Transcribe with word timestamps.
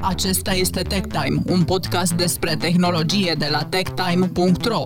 Acesta 0.00 0.54
este 0.54 0.82
Tech 0.82 1.06
Time, 1.06 1.42
un 1.46 1.64
podcast 1.64 2.12
despre 2.12 2.56
tehnologie 2.58 3.34
de 3.38 3.48
la 3.50 3.64
techtime.ro. 3.64 4.82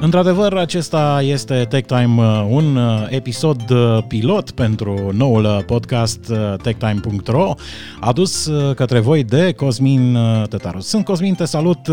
Într-adevăr, 0.00 0.56
acesta 0.56 1.22
este 1.22 1.66
Tech 1.68 1.86
Time, 1.86 2.22
uh, 2.22 2.46
un 2.50 2.76
uh, 2.76 3.06
episod 3.08 3.70
uh, 3.70 3.98
pilot 4.08 4.50
pentru 4.50 5.10
noul 5.12 5.64
podcast 5.66 6.32
techtime.ro, 6.62 7.54
adus 8.00 8.50
către 8.74 8.98
voi 8.98 9.24
de 9.24 9.52
Cosmin 9.52 10.18
Tătaru. 10.48 10.80
Sunt 10.80 11.04
Cosmin, 11.04 11.34
te 11.34 11.44
salut! 11.44 11.88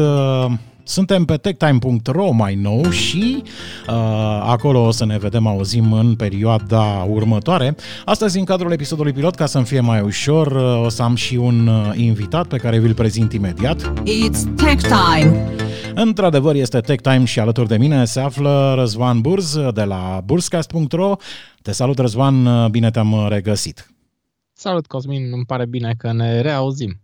Suntem 0.83 1.25
pe 1.25 1.35
techtime.ro 1.35 2.31
mai 2.31 2.55
nou 2.55 2.89
și 2.89 3.43
uh, 3.87 3.93
acolo 4.43 4.85
o 4.85 4.91
să 4.91 5.05
ne 5.05 5.17
vedem, 5.17 5.47
auzim 5.47 5.93
în 5.93 6.15
perioada 6.15 7.05
următoare. 7.09 7.75
Astăzi, 8.05 8.39
în 8.39 8.45
cadrul 8.45 8.71
episodului 8.71 9.13
pilot, 9.13 9.35
ca 9.35 9.45
să-mi 9.45 9.65
fie 9.65 9.79
mai 9.79 10.01
ușor, 10.01 10.47
uh, 10.47 10.85
o 10.85 10.89
să 10.89 11.03
am 11.03 11.15
și 11.15 11.35
un 11.35 11.67
uh, 11.67 11.91
invitat 11.95 12.47
pe 12.47 12.57
care 12.57 12.79
vi-l 12.79 12.93
prezint 12.93 13.33
imediat. 13.33 13.93
It's 13.99 14.55
Tech 14.55 14.81
Time! 14.81 15.55
Într-adevăr, 15.95 16.55
este 16.55 16.79
Tech 16.79 17.01
Time 17.01 17.25
și 17.25 17.39
alături 17.39 17.67
de 17.67 17.77
mine 17.77 18.05
se 18.05 18.19
află 18.19 18.73
Răzvan 18.77 19.21
Burz 19.21 19.57
de 19.73 19.83
la 19.83 20.21
burscast.ro. 20.25 21.15
Te 21.61 21.71
salut, 21.71 21.97
Răzvan, 21.97 22.67
bine 22.71 22.91
te-am 22.91 23.25
regăsit! 23.29 23.91
Salut, 24.53 24.87
Cosmin, 24.87 25.33
îmi 25.33 25.45
pare 25.45 25.65
bine 25.65 25.93
că 25.97 26.11
ne 26.11 26.41
reauzim. 26.41 27.00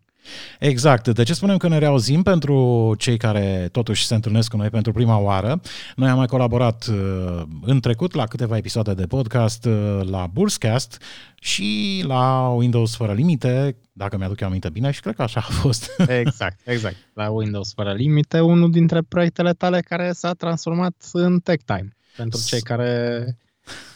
Exact. 0.60 1.08
De 1.08 1.24
ce 1.24 1.34
spunem 1.34 1.58
că 1.58 1.68
ne 1.68 1.78
reauzim 1.78 2.24
pentru 2.24 2.96
cei 2.98 3.18
care 3.18 3.70
totuși 3.72 4.06
se 4.06 4.14
întâlnesc 4.14 4.50
cu 4.50 4.58
noi 4.58 4.70
pentru 4.70 4.92
prima 4.92 5.18
oară? 5.18 5.62
Noi 5.96 6.10
am 6.10 6.18
mai 6.18 6.26
colaborat 6.26 6.86
uh, 6.88 7.44
în 7.62 7.80
trecut 7.80 8.14
la 8.14 8.26
câteva 8.26 8.58
episoade 8.58 8.94
de 8.94 9.06
podcast 9.06 9.66
uh, 9.66 10.00
la 10.10 10.28
Burscast 10.34 11.02
și 11.40 12.04
la 12.08 12.48
Windows 12.48 12.96
fără 12.96 13.14
limite, 13.14 13.76
dacă 13.94 14.18
mi-aduc 14.18 14.40
eu 14.40 14.48
aminte 14.48 14.70
bine 14.70 14.92
și 14.92 15.02
cred 15.02 15.16
că 15.16 15.22
așa 15.22 15.40
a 15.40 15.52
fost. 15.52 15.92
Exact, 16.24 16.60
exact. 16.64 16.96
La 17.14 17.30
Windows 17.30 17.74
fără 17.74 17.94
limite, 17.94 18.40
unul 18.40 18.72
dintre 18.72 19.02
proiectele 19.02 19.52
tale 19.52 19.80
care 19.80 20.12
s-a 20.12 20.34
transformat 20.34 20.94
în 21.12 21.40
TechTime. 21.40 21.98
Pentru 22.18 22.40
cei 22.46 22.62
care 22.62 23.26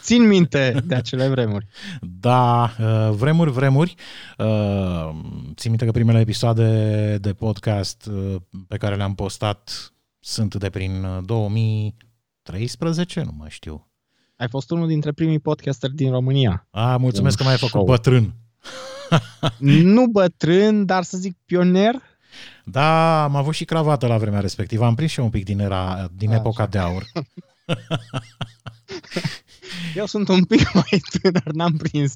Țin 0.02 0.28
minte 0.28 0.82
de 0.86 0.96
acele 0.96 1.28
vremuri. 1.28 1.68
Da, 2.02 2.72
uh, 2.80 3.10
vremuri, 3.12 3.52
vremuri. 3.52 3.96
Uh, 4.38 5.10
țin 5.56 5.70
minte 5.70 5.86
că 5.86 5.92
primele 5.92 6.20
episoade 6.20 7.18
de 7.18 7.34
podcast 7.34 8.10
uh, 8.12 8.36
pe 8.68 8.78
care 8.78 8.96
le-am 8.96 9.16
postat 9.16 9.94
sunt 10.20 10.56
de 10.56 10.70
prin 10.70 11.06
2013, 11.26 13.22
nu 13.22 13.34
mai 13.38 13.50
știu. 13.50 13.92
Ai 14.36 14.48
fost 14.50 14.72
unul 14.72 14.88
dintre 14.88 15.12
primii 15.12 15.40
podcasteri 15.40 15.96
din 15.96 16.12
România. 16.12 16.68
A, 16.72 16.98
mulțumesc 16.98 17.40
Un 17.40 17.46
că 17.46 17.50
m-ai 17.52 17.70
făcut 17.70 17.86
bătrân. 17.86 18.34
nu 19.96 20.06
bătrân, 20.06 20.86
dar 20.86 21.04
să 21.04 21.18
zic 21.18 21.38
pionier. 21.46 21.96
Da, 22.64 23.24
am 23.24 23.36
avut 23.36 23.54
și 23.54 23.66
cravată 23.66 24.08
la 24.08 24.18
vremea 24.18 24.40
respectivă. 24.40 24.86
Am 24.86 24.96
prins 24.96 25.12
și 25.12 25.20
eu 25.20 25.26
un 25.26 25.32
pic 25.32 25.46
din 25.46 25.60
era, 25.60 26.10
din 26.16 26.30
Așa. 26.30 26.38
epoca 26.38 26.66
de 26.66 26.78
aur. 26.78 27.06
Eu 29.96 30.06
sunt 30.06 30.28
un 30.28 30.44
pic 30.44 30.74
mai 30.74 31.02
tânăr, 31.22 31.52
n-am 31.54 31.78
prins, 31.78 32.14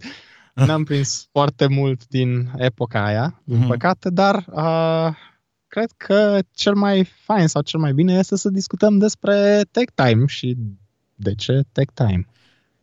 n-am 0.53 0.83
prins 0.83 1.27
foarte 1.31 1.67
mult 1.67 2.07
din 2.07 2.51
epoca 2.57 3.05
aia, 3.05 3.41
din 3.43 3.63
mm-hmm. 3.63 3.67
păcate, 3.67 4.09
dar 4.09 4.45
uh, 4.51 5.15
cred 5.67 5.91
că 5.97 6.39
cel 6.51 6.73
mai 6.73 7.03
fain 7.03 7.47
sau 7.47 7.61
cel 7.61 7.79
mai 7.79 7.93
bine 7.93 8.13
este 8.13 8.38
să 8.38 8.49
discutăm 8.49 8.97
despre 8.97 9.61
Tech 9.71 9.91
Time 9.93 10.25
și 10.25 10.57
de 11.16 11.35
ce 11.35 11.63
Tech 11.71 11.91
Time. 11.93 12.27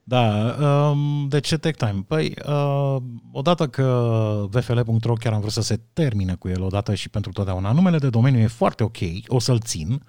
Da, 0.05 0.57
um, 0.91 1.29
de 1.29 1.41
ce 1.41 1.57
Tech 1.57 1.77
Time? 1.79 2.05
Păi, 2.07 2.35
uh, 2.47 2.97
odată 3.33 3.67
că 3.69 4.47
VFL.ro 4.51 5.13
chiar 5.13 5.33
am 5.33 5.41
vrut 5.41 5.53
să 5.53 5.63
se 5.63 5.81
termine 5.93 6.35
cu 6.35 6.49
el 6.49 6.63
odată 6.63 6.95
și 6.95 7.09
pentru 7.09 7.33
totdeauna, 7.33 7.73
numele 7.73 7.99
de 7.99 8.11
domeniu 8.11 8.41
e 8.41 8.47
foarte 8.47 8.83
ok, 8.83 8.99
o 9.27 9.39
să-l 9.39 9.61
țin, 9.61 10.03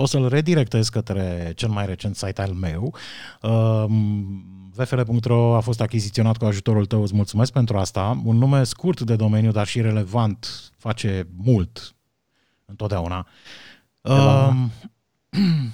o 0.00 0.06
să-l 0.06 0.28
redirectez 0.28 0.88
către 0.88 1.52
cel 1.56 1.68
mai 1.68 1.86
recent 1.86 2.16
site 2.16 2.42
al 2.42 2.52
meu. 2.52 2.94
Um, 3.42 4.44
VFL.ro 4.74 5.56
a 5.56 5.60
fost 5.60 5.80
achiziționat 5.80 6.36
cu 6.36 6.44
ajutorul 6.44 6.86
tău, 6.86 7.02
îți 7.02 7.14
mulțumesc 7.14 7.52
pentru 7.52 7.78
asta. 7.78 8.20
Un 8.24 8.36
nume 8.36 8.64
scurt 8.64 9.00
de 9.00 9.16
domeniu, 9.16 9.50
dar 9.50 9.66
și 9.66 9.80
relevant, 9.80 10.72
face 10.76 11.28
mult 11.36 11.94
întotdeauna. 12.64 13.26
Um, 14.00 14.70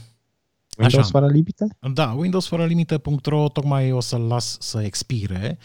Windows 0.78 1.10
fără 1.10 1.26
limite? 1.26 1.66
Da, 1.92 2.12
Windows 2.12 2.46
fără 2.46 2.64
limite.ro 2.64 3.48
tocmai 3.48 3.92
o 3.92 4.00
să-l 4.00 4.20
las 4.20 4.56
să 4.60 4.82
expire. 4.82 5.58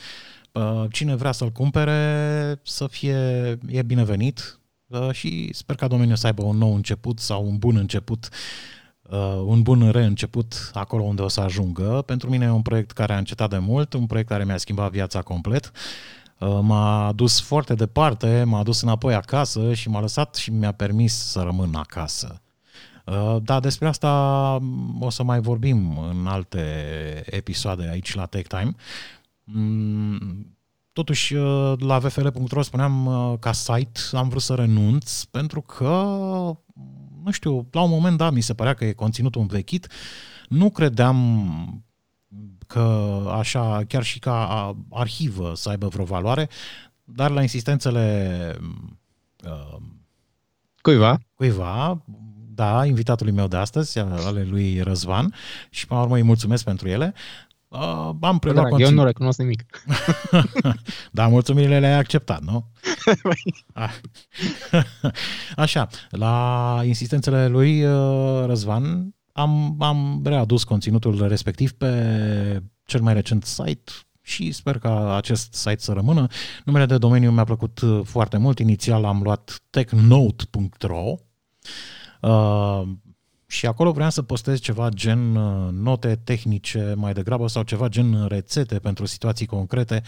Uh, 0.52 0.84
cine 0.92 1.16
vrea 1.16 1.32
să-l 1.32 1.50
cumpere 1.50 2.60
să 2.64 2.88
fie, 2.88 3.16
e 3.68 3.82
binevenit, 3.86 4.56
Uh, 4.56 4.61
și 5.12 5.50
sper 5.54 5.76
ca 5.76 5.88
domeniul 5.88 6.16
să 6.16 6.26
aibă 6.26 6.44
un 6.44 6.58
nou 6.58 6.76
început 6.76 7.20
sau 7.20 7.46
un 7.46 7.58
bun 7.58 7.76
început, 7.76 8.30
uh, 9.02 9.42
un 9.46 9.62
bun 9.62 9.90
reînceput 9.90 10.72
acolo 10.74 11.04
unde 11.04 11.22
o 11.22 11.28
să 11.28 11.42
ajungă. 11.42 12.04
Pentru 12.06 12.30
mine 12.30 12.46
e 12.46 12.50
un 12.50 12.62
proiect 12.62 12.92
care 12.92 13.14
a 13.14 13.18
încetat 13.18 13.50
de 13.50 13.58
mult, 13.58 13.94
un 13.94 14.06
proiect 14.06 14.30
care 14.30 14.46
mi-a 14.46 14.58
schimbat 14.58 14.92
viața 14.92 15.22
complet. 15.22 15.72
Uh, 16.40 16.60
m-a 16.62 17.12
dus 17.16 17.42
foarte 17.42 17.74
departe, 17.74 18.44
m-a 18.44 18.64
dus 18.64 18.82
înapoi 18.82 19.14
acasă 19.14 19.74
și 19.74 19.90
m-a 19.90 20.00
lăsat 20.00 20.36
și 20.36 20.52
mi-a 20.52 20.72
permis 20.72 21.14
să 21.14 21.42
rămân 21.42 21.76
acasă. 21.76 22.42
Da, 23.42 23.60
despre 23.60 23.88
asta 23.88 24.10
o 25.00 25.10
să 25.10 25.24
mai 25.24 25.40
vorbim 25.42 25.98
în 25.98 26.28
alte 26.28 26.64
episoade 27.26 27.90
aici 27.90 28.16
la 28.16 28.26
Tech 28.26 28.48
Time. 28.48 28.76
Mm, 30.92 31.04
Totuși, 31.04 31.36
uh, 31.36 31.74
la 31.80 32.00
vfl.ro 32.00 32.62
spuneam 32.62 33.06
uh, 33.06 33.40
ca 33.40 33.52
site, 33.52 34.00
am 34.12 34.30
vrut 34.30 34.42
să 34.42 34.54
renunț 34.54 35.24
pentru 35.24 35.62
că, 35.62 35.88
nu 37.24 37.32
știu, 37.32 37.68
la 37.72 37.82
un 37.82 37.90
moment 37.90 38.18
da, 38.18 38.30
mi 38.30 38.42
se 38.42 38.54
părea 38.54 38.74
că 38.74 38.86
e 38.86 38.94
conținutul 38.94 39.42
învechit. 39.42 39.88
Nu 40.48 40.70
credeam 40.70 41.86
că 42.68 43.24
așa, 43.38 43.84
chiar 43.88 44.04
și 44.04 44.20
ca 44.20 44.76
arhivă 44.90 45.54
să 45.56 45.70
aibă 45.70 45.88
vreo 45.88 46.06
valoare, 46.06 46.50
dar 47.04 47.32
la 47.32 47.42
insistențele 47.42 48.56
uh, 49.46 49.78
cuiva, 50.82 51.20
cuiva 51.36 52.04
da, 52.54 52.86
invitatului 52.86 53.34
meu 53.34 53.48
de 53.48 53.58
astăzi, 53.58 54.00
ale 54.00 54.44
lui 54.44 54.82
Răzvan, 54.82 55.34
și 55.70 55.88
până 55.88 56.00
la 56.00 56.06
urmă 56.06 56.18
îi 56.18 56.24
mulțumesc 56.24 56.64
pentru 56.64 56.88
ele, 56.88 57.14
Uh, 57.72 58.10
am 58.22 58.40
preluat 58.40 58.68
Drag, 58.68 58.82
Eu 58.82 58.92
nu 58.92 59.04
recunosc 59.04 59.40
nimic. 59.40 59.66
da, 61.12 61.28
mulțumirile 61.28 61.80
le-ai 61.80 61.98
acceptat, 61.98 62.42
nu? 62.42 62.72
Așa, 65.56 65.88
la 66.10 66.82
insistențele 66.84 67.48
lui 67.48 67.84
uh, 67.84 68.46
Răzvan 68.46 69.16
am, 69.34 69.76
am 69.80 70.22
readus 70.24 70.64
conținutul 70.64 71.28
respectiv 71.28 71.72
pe 71.72 72.64
cel 72.86 73.02
mai 73.02 73.14
recent 73.14 73.44
site 73.44 73.92
și 74.22 74.52
sper 74.52 74.78
ca 74.78 75.16
acest 75.16 75.54
site 75.54 75.80
să 75.80 75.92
rămână. 75.92 76.28
Numele 76.66 76.86
de 76.86 76.98
domeniu 76.98 77.32
mi-a 77.32 77.44
plăcut 77.44 77.80
uh, 77.82 78.02
foarte 78.04 78.38
mult. 78.38 78.60
Inițial 78.60 79.06
am 79.06 79.22
luat 79.22 79.62
technote.ro 79.70 81.14
uh, 82.22 82.84
și 83.52 83.66
acolo 83.66 83.92
vreau 83.92 84.10
să 84.10 84.22
postez 84.22 84.60
ceva 84.60 84.90
gen 84.90 85.36
uh, 85.36 85.72
note 85.72 86.16
tehnice 86.24 86.94
mai 86.98 87.14
degrabă 87.14 87.48
sau 87.48 87.64
ceva 87.64 87.88
gen 87.88 88.26
rețete 88.28 88.80
pentru 88.80 89.06
situații 89.06 89.46
concrete 89.46 90.04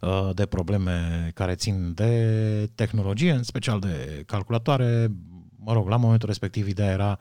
uh, 0.00 0.30
de 0.34 0.46
probleme 0.46 1.30
care 1.34 1.54
țin 1.54 1.94
de 1.94 2.70
tehnologie, 2.74 3.32
în 3.32 3.42
special 3.42 3.80
de 3.80 4.22
calculatoare. 4.26 5.08
Mă 5.56 5.72
rog, 5.72 5.88
la 5.88 5.96
momentul 5.96 6.28
respectiv 6.28 6.68
ideea 6.68 6.90
era 6.90 7.18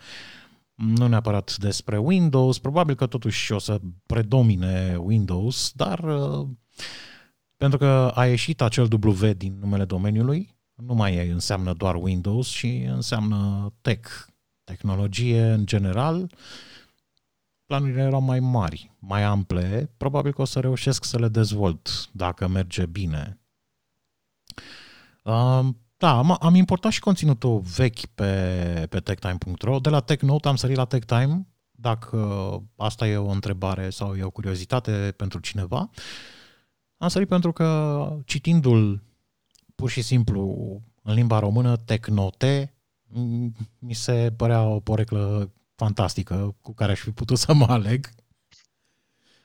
nu 0.74 1.08
neapărat 1.08 1.56
despre 1.58 1.98
Windows, 1.98 2.60
probabil 2.60 2.96
că 2.96 3.06
totuși 3.06 3.52
o 3.52 3.60
să 3.60 3.80
predomine 4.06 4.98
Windows, 5.00 5.72
dar 5.76 6.00
uh, 6.00 6.48
pentru 7.58 7.78
că 7.78 8.12
a 8.16 8.26
ieșit 8.26 8.62
acel 8.62 8.88
W 9.04 9.26
din 9.38 9.58
numele 9.60 9.86
domeniului, 9.86 10.56
nu 10.76 10.94
mai 10.94 11.30
înseamnă 11.30 11.74
doar 11.74 11.96
Windows, 11.96 12.48
și 12.48 12.88
înseamnă 12.88 13.74
tech, 13.82 14.28
tehnologie 14.70 15.42
în 15.42 15.66
general, 15.66 16.32
planurile 17.66 18.02
erau 18.02 18.22
mai 18.22 18.40
mari, 18.40 18.92
mai 19.00 19.24
ample, 19.24 19.92
probabil 19.98 20.34
că 20.34 20.42
o 20.42 20.46
să 20.46 20.60
reușesc 20.60 21.04
să 21.04 21.20
le 21.20 21.28
dezvolt 21.28 22.10
dacă 22.12 22.48
merge 22.48 22.86
bine. 22.86 23.40
Uh, 25.24 25.68
da, 25.98 26.18
am, 26.18 26.38
am 26.40 26.56
importat 26.56 26.92
și 26.92 27.00
conținutul 27.00 27.60
vechi 27.60 28.06
pe, 28.06 28.86
pe 28.90 29.00
techtime.ro. 29.00 29.80
De 29.80 29.90
la 29.90 30.00
TechNote 30.00 30.48
am 30.48 30.56
sărit 30.56 30.76
la 30.76 30.86
TechTime, 30.86 31.48
dacă 31.72 32.18
asta 32.76 33.08
e 33.08 33.18
o 33.18 33.30
întrebare 33.30 33.90
sau 33.90 34.16
e 34.16 34.24
o 34.24 34.30
curiozitate 34.30 35.14
pentru 35.18 35.40
cineva. 35.40 35.90
Am 36.98 37.08
sărit 37.08 37.28
pentru 37.28 37.52
că 37.52 38.20
citindu-l 38.26 39.02
pur 39.76 39.90
și 39.90 40.02
simplu 40.02 40.82
în 41.04 41.14
limba 41.14 41.40
română, 41.40 41.78
Technote, 41.78 42.79
mi 43.80 43.94
se 43.94 44.34
părea 44.38 44.62
o 44.64 44.80
poreclă 44.80 45.52
fantastică 45.76 46.56
cu 46.62 46.74
care 46.74 46.92
aș 46.92 47.00
fi 47.00 47.12
putut 47.12 47.38
să 47.38 47.54
mă 47.54 47.66
aleg. 47.70 48.10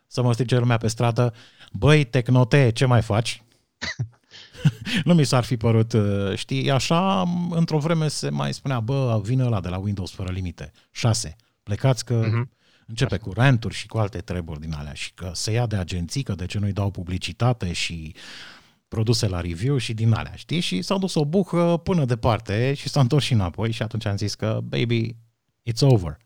Să 0.07 0.23
mă 0.23 0.33
strice 0.33 0.59
lumea 0.59 0.77
pe 0.77 0.89
stradă, 0.89 1.35
băi, 1.73 2.05
Tecnote, 2.05 2.71
ce 2.75 2.85
mai 2.85 3.03
faci? 3.03 3.43
nu 5.05 5.15
mi 5.15 5.25
s-ar 5.25 5.45
fi 5.45 5.57
părut, 5.57 5.93
uh, 5.93 6.33
știi, 6.37 6.71
așa, 6.71 7.23
într-o 7.51 7.79
vreme 7.79 8.09
se 8.09 8.29
mai 8.31 8.55
spunea, 8.55 8.81
bă, 8.81 9.21
vine 9.23 9.45
ăla 9.45 9.61
de 9.61 9.69
la 9.69 9.79
Windows 9.79 10.11
fără 10.11 10.33
limite, 10.33 10.73
6, 10.91 11.37
plecați 11.63 12.05
că 12.05 12.15
Mhm. 12.27 12.51
începe 12.87 13.17
cu 13.17 13.33
renturi 13.33 13.75
și 13.75 13.87
cu 13.87 13.99
alte 13.99 14.19
treburi 14.19 14.61
din 14.61 14.73
alea 14.73 14.93
și 14.93 15.13
că 15.15 15.31
se 15.35 15.51
ia 15.51 15.67
de 15.67 15.77
agenții, 15.77 16.23
că 16.23 16.35
de 16.35 16.47
ce 16.47 16.59
nu-i 16.59 16.73
dau 16.73 16.91
publicitate 16.91 17.73
și 17.73 18.15
produse 18.89 19.29
la 19.29 19.41
review 19.41 19.77
și 19.77 19.95
din 19.95 20.13
alea, 20.13 20.35
știi? 20.35 20.61
Și 20.61 20.83
s-au 20.83 20.99
dus 20.99 21.15
o 21.15 21.25
bucă 21.25 21.81
până 21.83 22.05
departe 22.05 22.75
și 22.75 22.89
s-a 22.89 23.01
întors 23.01 23.25
și 23.25 23.33
înapoi 23.33 23.71
și 23.71 23.83
atunci 23.83 24.07
am 24.07 24.17
zis 24.17 24.35
că, 24.35 24.59
baby, 24.63 25.17
it's 25.71 25.81
over. 25.81 26.17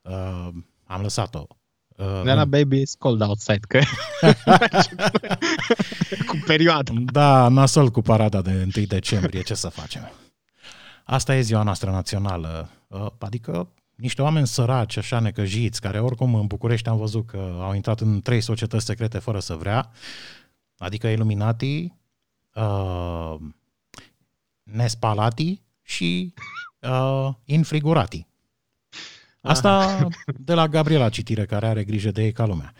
Uh, 0.00 0.48
am 0.84 1.02
lăsat-o. 1.02 1.46
Uh, 1.88 2.22
De 2.24 2.32
la 2.32 2.44
Baby 2.44 2.80
It's 2.80 2.98
Cold 2.98 3.20
Outside, 3.20 3.60
că 3.68 3.78
cu 6.28 6.38
perioada. 6.46 6.92
Da, 7.12 7.48
nasol 7.48 7.90
cu 7.90 8.00
parada 8.00 8.42
de 8.42 8.68
1 8.76 8.86
decembrie, 8.86 9.42
ce 9.42 9.54
să 9.54 9.68
facem? 9.68 10.12
Asta 11.04 11.36
e 11.36 11.40
ziua 11.40 11.62
noastră 11.62 11.90
națională, 11.90 12.70
Uh, 12.88 13.06
adică 13.18 13.68
niște 13.94 14.22
oameni 14.22 14.46
săraci, 14.46 14.96
așa 14.96 15.20
necăjiți, 15.20 15.80
care 15.80 16.00
oricum 16.00 16.34
în 16.34 16.46
București 16.46 16.88
am 16.88 16.96
văzut 16.96 17.26
că 17.26 17.58
au 17.60 17.74
intrat 17.74 18.00
în 18.00 18.20
trei 18.20 18.40
societăți 18.40 18.84
secrete 18.84 19.18
fără 19.18 19.38
să 19.38 19.54
vrea, 19.54 19.90
adică 20.78 21.06
Illuminati, 21.06 21.92
uh, 22.54 23.36
Nespalati 24.62 25.62
și 25.82 26.34
uh, 26.80 27.28
Infrigurati. 27.44 28.26
Asta 29.40 30.06
de 30.38 30.54
la 30.54 30.68
Gabriela 30.68 31.08
Citire, 31.08 31.46
care 31.46 31.66
are 31.66 31.84
grijă 31.84 32.10
de 32.10 32.22
ei 32.24 32.32
ca 32.32 32.46
lumea. 32.46 32.72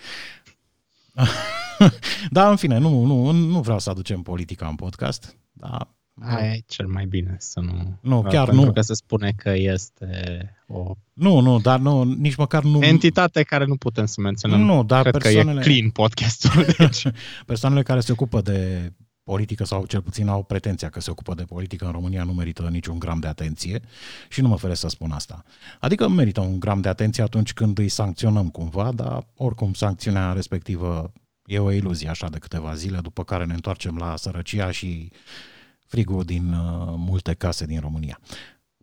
da, 2.30 2.50
în 2.50 2.56
fine, 2.56 2.78
nu, 2.78 3.04
nu, 3.04 3.30
nu 3.30 3.60
vreau 3.60 3.78
să 3.78 3.90
aducem 3.90 4.22
politica 4.22 4.68
în 4.68 4.74
podcast, 4.74 5.36
dar 5.52 5.95
Aia 6.20 6.52
e 6.52 6.62
cel 6.66 6.86
mai 6.86 7.06
bine 7.06 7.36
să 7.38 7.60
nu... 7.60 7.98
Nu, 8.00 8.22
chiar 8.22 8.44
pentru 8.44 8.64
nu. 8.64 8.72
că 8.72 8.80
se 8.80 8.94
spune 8.94 9.32
că 9.36 9.50
este 9.50 10.54
o 10.66 10.94
nu, 11.12 11.40
nu, 11.40 11.60
dar 11.60 11.78
nu, 11.78 12.02
nici 12.02 12.34
măcar 12.34 12.62
nu... 12.62 12.82
entitate 12.82 13.42
care 13.42 13.64
nu 13.64 13.76
putem 13.76 14.06
să 14.06 14.20
menționăm. 14.20 14.60
Nu, 14.60 14.84
dar 14.84 15.00
Cred 15.00 15.12
persoanele, 15.12 15.60
că 15.60 15.68
e 15.68 15.72
clean 15.72 15.90
podcastul. 15.90 16.66
Deci. 16.78 17.06
persoanele 17.46 17.82
care 17.82 18.00
se 18.00 18.12
ocupă 18.12 18.40
de 18.40 18.92
politică 19.22 19.64
sau 19.64 19.86
cel 19.86 20.02
puțin 20.02 20.28
au 20.28 20.42
pretenția 20.42 20.88
că 20.88 21.00
se 21.00 21.10
ocupă 21.10 21.34
de 21.34 21.42
politică 21.42 21.84
în 21.84 21.90
România 21.90 22.24
nu 22.24 22.32
merită 22.32 22.68
niciun 22.70 22.98
gram 22.98 23.18
de 23.18 23.26
atenție 23.26 23.80
și 24.28 24.40
nu 24.40 24.48
mă 24.48 24.56
feresc 24.56 24.80
să 24.80 24.88
spun 24.88 25.10
asta. 25.10 25.44
Adică 25.80 26.08
merită 26.08 26.40
un 26.40 26.60
gram 26.60 26.80
de 26.80 26.88
atenție 26.88 27.22
atunci 27.22 27.52
când 27.52 27.78
îi 27.78 27.88
sancționăm 27.88 28.48
cumva, 28.48 28.92
dar 28.92 29.26
oricum 29.36 29.72
sancțiunea 29.72 30.32
respectivă 30.32 31.12
e 31.44 31.58
o 31.58 31.70
iluzie 31.70 32.08
așa 32.08 32.28
de 32.28 32.38
câteva 32.38 32.74
zile, 32.74 32.98
după 33.02 33.24
care 33.24 33.44
ne 33.44 33.54
întoarcem 33.54 33.96
la 33.96 34.16
sărăcia 34.16 34.70
și 34.70 35.10
frigul 35.86 36.24
din 36.24 36.52
uh, 36.52 36.94
multe 36.96 37.34
case 37.34 37.66
din 37.66 37.80
România. 37.80 38.20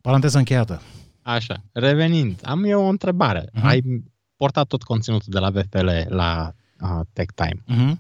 Paranteză 0.02 0.38
încheiată. 0.38 0.82
Așa, 1.22 1.64
revenind, 1.72 2.40
am 2.44 2.64
eu 2.64 2.82
o 2.84 2.88
întrebare. 2.88 3.50
Mhm. 3.54 3.66
Ai 3.66 4.04
portat 4.36 4.68
tot 4.68 4.84
conținutul 4.84 5.28
de 5.32 5.40
la 5.40 5.50
VFL 5.50 5.90
la 6.08 6.54
uh, 6.82 7.00
Tech 7.14 7.34
Time. 7.36 7.64
Uh-huh. 7.70 7.98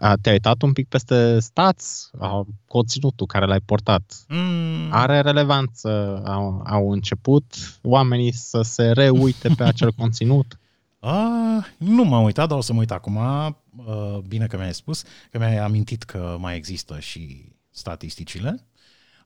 Uh, 0.00 0.12
te-ai 0.20 0.34
uitat 0.34 0.62
un 0.62 0.72
pic 0.72 0.88
peste 0.88 1.38
stats? 1.38 2.10
Uh, 2.18 2.40
conținutul 2.66 3.26
care 3.26 3.46
l-ai 3.46 3.60
portat 3.60 4.24
Mm. 4.28 4.88
are 4.90 5.20
relevanță? 5.20 6.22
Au, 6.26 6.62
au 6.66 6.90
început 6.92 7.44
oamenii 7.82 8.32
să 8.32 8.62
se 8.62 8.90
reuite 8.92 9.48
pe 9.56 9.64
acel 9.64 9.92
conținut? 10.02 10.58
A, 11.00 11.28
nu 11.76 12.04
m-am 12.04 12.24
uitat, 12.24 12.48
dar 12.48 12.58
o 12.58 12.60
să 12.60 12.72
mă 12.72 12.78
uit 12.78 12.90
acum. 12.90 13.16
Uh, 13.16 14.18
Bine 14.28 14.46
că 14.46 14.56
mi-ai 14.56 14.74
spus, 14.74 15.02
că 15.30 15.38
mi-ai 15.38 15.56
amintit 15.56 16.02
că 16.02 16.36
mai 16.40 16.56
există 16.56 16.98
și 16.98 17.52
statisticile. 17.74 18.66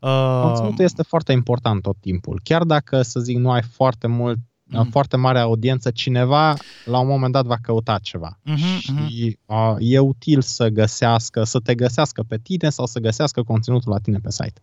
Uh, 0.00 0.40
Conținutul 0.42 0.84
este 0.84 1.02
foarte 1.02 1.32
important 1.32 1.82
tot 1.82 1.96
timpul. 2.00 2.40
Chiar 2.44 2.64
dacă, 2.64 3.02
să 3.02 3.20
zic, 3.20 3.36
nu 3.36 3.50
ai 3.50 3.62
foarte 3.62 4.06
mult 4.06 4.38
Mhm. 4.70 4.76
mm. 4.78 4.90
foarte 4.90 5.16
mare 5.16 5.38
audiență, 5.38 5.90
cineva 5.90 6.54
la 6.84 6.98
un 6.98 7.06
moment 7.06 7.32
dat 7.32 7.44
va 7.46 7.56
căuta 7.62 7.98
ceva. 7.98 8.38
Mhm, 8.42 8.80
și 8.82 9.38
uh, 9.46 9.74
e 9.78 9.98
util 9.98 10.40
să 10.42 10.68
găsească, 10.68 11.44
să 11.44 11.58
te 11.58 11.74
găsească 11.74 12.22
pe 12.22 12.38
tine 12.38 12.70
sau 12.70 12.86
să 12.86 12.98
găsească 12.98 13.42
conținutul 13.42 13.92
la 13.92 13.98
tine 13.98 14.18
pe 14.18 14.30
site. 14.30 14.60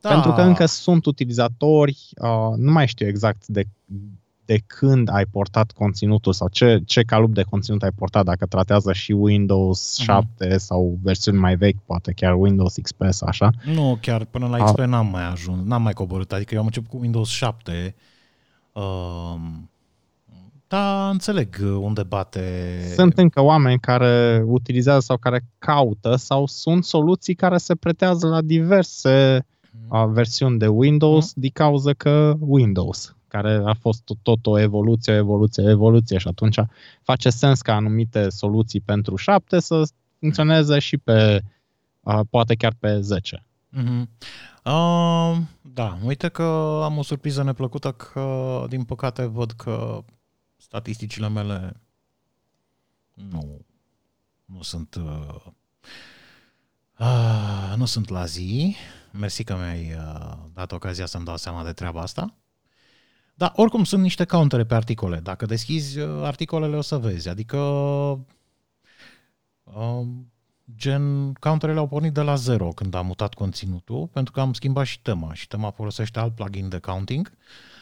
da, 0.00 0.08
Pentru 0.08 0.32
că 0.32 0.40
încă 0.40 0.66
sunt 0.66 1.06
utilizatori, 1.06 2.08
uh, 2.22 2.56
nu 2.56 2.72
mai 2.72 2.86
știu 2.88 3.06
exact 3.06 3.46
de, 3.46 3.64
de 4.48 4.58
când 4.66 5.08
ai 5.12 5.24
portat 5.24 5.70
conținutul 5.70 6.32
sau 6.32 6.48
ce, 6.48 6.80
ce 6.86 7.02
calup 7.02 7.34
de 7.34 7.42
conținut 7.42 7.82
ai 7.82 7.90
portat, 7.90 8.24
dacă 8.24 8.46
tratează 8.46 8.92
și 8.92 9.12
Windows 9.12 9.96
Mhm. 9.98 10.04
7 10.06 10.58
sau 10.58 10.98
versiuni 11.02 11.38
mai 11.38 11.56
vechi, 11.56 11.78
poate 11.86 12.12
chiar 12.12 12.34
Windows 12.34 12.74
XP 12.82 13.02
sau 13.08 13.28
așa. 13.28 13.50
Nu, 13.74 13.98
chiar 14.00 14.24
până 14.24 14.46
la 14.46 14.56
A- 14.56 14.64
XP 14.64 14.78
n-am 14.78 15.06
mai 15.06 15.30
ajuns, 15.30 15.66
n-am 15.66 15.82
mai 15.82 15.92
coborât. 15.92 16.32
Adică 16.32 16.54
eu 16.54 16.60
am 16.60 16.66
început 16.66 16.88
cu 16.90 16.96
Windows 17.00 17.28
7. 17.28 17.94
Uh, 18.72 19.34
da, 20.68 21.08
înțeleg 21.08 21.56
unde 21.80 22.02
bate... 22.02 22.40
Sunt 22.94 23.18
încă 23.18 23.40
oameni 23.42 23.78
care 23.80 24.42
utilizează 24.46 25.00
sau 25.00 25.16
care 25.16 25.44
caută 25.58 26.16
sau 26.16 26.46
sunt 26.46 26.84
soluții 26.84 27.34
care 27.34 27.56
se 27.56 27.74
pretează 27.74 28.26
la 28.26 28.40
diverse 28.42 29.46
uh, 29.88 30.04
versiuni 30.08 30.58
de 30.58 30.66
Windows 30.66 31.32
din 31.34 31.50
cauza 31.52 31.92
că 31.92 32.34
Windows, 32.40 33.16
care 33.28 33.62
a 33.64 33.74
fost 33.74 34.02
tot, 34.02 34.16
tot 34.22 34.46
o 34.46 34.58
evoluție, 34.58 35.12
o 35.12 35.16
evoluție, 35.16 35.62
o 35.62 35.70
evoluție 35.70 36.18
și 36.18 36.28
atunci 36.28 36.58
face 37.02 37.30
sens 37.30 37.60
ca 37.60 37.74
anumite 37.74 38.28
soluții 38.28 38.80
pentru 38.80 39.16
7 39.16 39.60
să 39.60 39.88
funcționeze 40.18 40.78
și 40.78 40.96
pe 40.96 41.42
uh, 42.00 42.20
poate 42.30 42.54
chiar 42.54 42.74
pe 42.78 43.00
10. 43.00 43.44
Mhm. 43.68 44.08
Uh, 44.64 45.36
da, 45.60 45.98
uite 46.04 46.28
că 46.28 46.80
am 46.84 46.98
o 46.98 47.02
surpriză 47.02 47.42
neplăcută 47.42 47.92
că, 47.92 48.64
din 48.68 48.84
păcate, 48.84 49.24
văd 49.24 49.50
că 49.52 50.04
statisticile 50.56 51.28
mele 51.28 51.80
nu, 53.14 53.64
nu 54.44 54.62
sunt 54.62 54.94
uh, 54.94 55.44
uh, 56.98 57.72
nu 57.76 57.84
sunt 57.84 58.08
la 58.08 58.24
zi. 58.24 58.76
Mersi 59.12 59.44
că 59.44 59.54
mi-ai 59.54 59.94
uh, 59.94 60.36
dat 60.54 60.72
ocazia 60.72 61.06
să-mi 61.06 61.24
dau 61.24 61.36
seama 61.36 61.64
de 61.64 61.72
treaba 61.72 62.00
asta. 62.00 62.34
Da, 63.38 63.52
oricum 63.56 63.84
sunt 63.84 64.02
niște 64.02 64.24
countere 64.24 64.64
pe 64.64 64.74
articole. 64.74 65.18
Dacă 65.18 65.46
deschizi 65.46 65.98
uh, 65.98 66.22
articolele 66.24 66.76
o 66.76 66.80
să 66.80 66.98
vezi. 66.98 67.28
Adică 67.28 67.56
uh, 69.62 70.06
gen 70.76 71.32
counterele 71.32 71.78
au 71.78 71.88
pornit 71.88 72.12
de 72.12 72.20
la 72.20 72.34
zero 72.34 72.68
când 72.68 72.94
am 72.94 73.06
mutat 73.06 73.34
conținutul, 73.34 74.06
pentru 74.06 74.32
că 74.32 74.40
am 74.40 74.52
schimbat 74.52 74.86
și 74.86 75.02
tema 75.02 75.34
și 75.34 75.48
tema 75.48 75.70
folosește 75.70 76.18
alt 76.18 76.34
plugin 76.34 76.68
de 76.68 76.78
counting. 76.78 77.32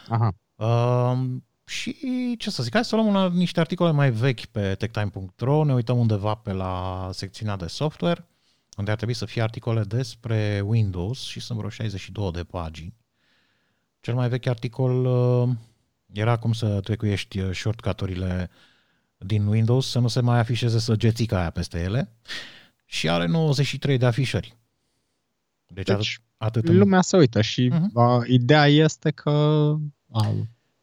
Aha. 0.08 0.34
Uh, 0.54 1.18
și 1.64 1.96
ce 2.38 2.50
să 2.50 2.62
zic, 2.62 2.72
hai 2.72 2.84
să 2.84 2.94
luăm 2.94 3.06
una, 3.06 3.28
niște 3.28 3.60
articole 3.60 3.90
mai 3.90 4.10
vechi 4.10 4.44
pe 4.44 4.74
techtime.ro, 4.74 5.64
ne 5.64 5.74
uităm 5.74 5.98
undeva 5.98 6.34
pe 6.34 6.52
la 6.52 7.08
secțiunea 7.12 7.56
de 7.56 7.66
software, 7.66 8.28
unde 8.76 8.90
ar 8.90 8.96
trebui 8.96 9.14
să 9.14 9.24
fie 9.24 9.42
articole 9.42 9.82
despre 9.82 10.62
Windows 10.64 11.22
și 11.22 11.40
sunt 11.40 11.58
vreo 11.58 11.70
62 11.70 12.30
de 12.30 12.44
pagini. 12.44 12.94
Cel 14.06 14.14
mai 14.14 14.28
vechi 14.28 14.46
articol 14.46 15.04
uh, 15.04 15.48
era 16.12 16.36
cum 16.36 16.52
să 16.52 16.80
trecuiești 16.80 17.40
uh, 17.40 17.54
shortcut-urile 17.54 18.50
din 19.18 19.46
Windows, 19.46 19.90
să 19.90 19.98
nu 19.98 20.08
se 20.08 20.20
mai 20.20 20.38
afișeze 20.38 20.78
săgețica 20.78 21.38
aia 21.38 21.50
peste 21.50 21.80
ele 21.80 22.12
și 22.84 23.08
are 23.08 23.26
93 23.26 23.98
de 23.98 24.06
afișări. 24.06 24.56
Deci, 25.66 25.86
Deci, 25.86 26.20
atât, 26.36 26.58
atât 26.58 26.68
în... 26.68 26.78
Lumea 26.78 27.00
se 27.00 27.16
uită 27.16 27.40
și 27.40 27.68
Mhm. 27.68 27.90
uh, 27.94 28.22
ideea 28.26 28.66
este 28.66 29.10
că 29.10 29.30
uh, 30.06 30.34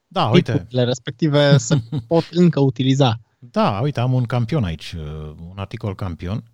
Da, 0.08 0.26
uite, 0.26 0.52
tipurile 0.52 0.84
respective 0.84 1.58
se 1.58 1.82
pot 2.08 2.28
încă 2.32 2.60
utiliza. 2.60 3.20
Da, 3.40 3.80
uite, 3.82 4.00
am 4.00 4.14
un 4.14 4.24
campion 4.24 4.64
aici, 4.64 4.92
uh, 4.98 5.34
un 5.50 5.58
articol 5.58 5.96
campion, 5.96 6.38
uh, 6.38 6.53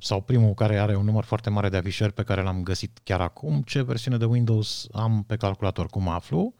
sau 0.00 0.20
primul 0.20 0.54
care 0.54 0.78
are 0.78 0.96
un 0.96 1.04
număr 1.04 1.24
foarte 1.24 1.50
mare 1.50 1.68
de 1.68 1.76
afișări 1.76 2.12
pe 2.12 2.22
care 2.22 2.42
l-am 2.42 2.62
găsit 2.62 2.98
chiar 3.02 3.20
acum, 3.20 3.62
ce 3.62 3.82
versiune 3.82 4.16
de 4.16 4.24
Windows 4.24 4.86
am 4.92 5.24
pe 5.26 5.36
calculator, 5.36 5.86
cum 5.86 6.08
aflu, 6.08 6.54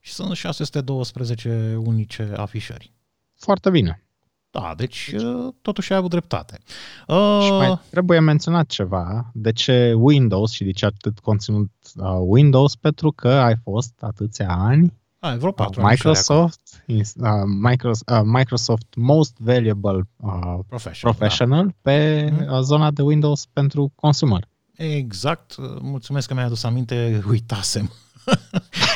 și 0.00 0.12
sunt 0.12 0.36
612 0.36 1.78
unice 1.84 2.32
afișări. 2.36 2.92
Foarte 3.36 3.70
bine. 3.70 4.04
Da, 4.50 4.74
deci 4.76 5.12
uh, 5.16 5.54
totuși 5.62 5.92
ai 5.92 5.98
avut 5.98 6.10
dreptate. 6.10 6.58
Uh, 7.06 7.40
Și 7.44 7.50
mai 7.50 7.80
trebuie 7.90 8.20
menționat 8.20 8.66
ceva. 8.66 9.30
De 9.34 9.52
ce 9.52 9.92
Windows 9.92 10.52
și 10.52 10.64
de 10.64 10.70
ce 10.70 10.86
atât 10.86 11.18
conținut 11.18 11.70
uh, 11.96 12.04
Windows? 12.20 12.76
Pentru 12.76 13.10
că 13.12 13.28
ai 13.28 13.56
fost 13.62 13.92
atâția 14.00 14.48
ani 14.48 14.99
ai 15.20 15.36
vreo 15.36 15.48
uh, 15.48 15.54
patru 15.54 15.82
afișări 15.84 16.18
acum. 16.18 16.34
Microsoft, 16.36 16.82
ins- 16.86 17.14
uh, 17.16 17.28
Microsoft, 17.60 18.10
uh, 18.10 18.20
Microsoft 18.24 18.86
Most 18.96 19.36
Valuable 19.38 20.08
uh, 20.16 20.58
Professional, 20.68 21.14
Professional 21.16 21.74
pe 21.80 22.28
Mhm. 22.32 22.52
uh, 22.52 22.60
zona 22.60 22.90
de 22.90 23.02
Windows 23.02 23.46
pentru 23.52 23.92
consumer. 23.94 24.48
Da. 24.76 24.84
Exact, 24.84 25.56
uh, 25.56 25.78
mulțumesc 25.80 26.28
că 26.28 26.34
mi-ai 26.34 26.46
adus 26.46 26.62
aminte, 26.62 27.22
uitasem. 27.28 27.90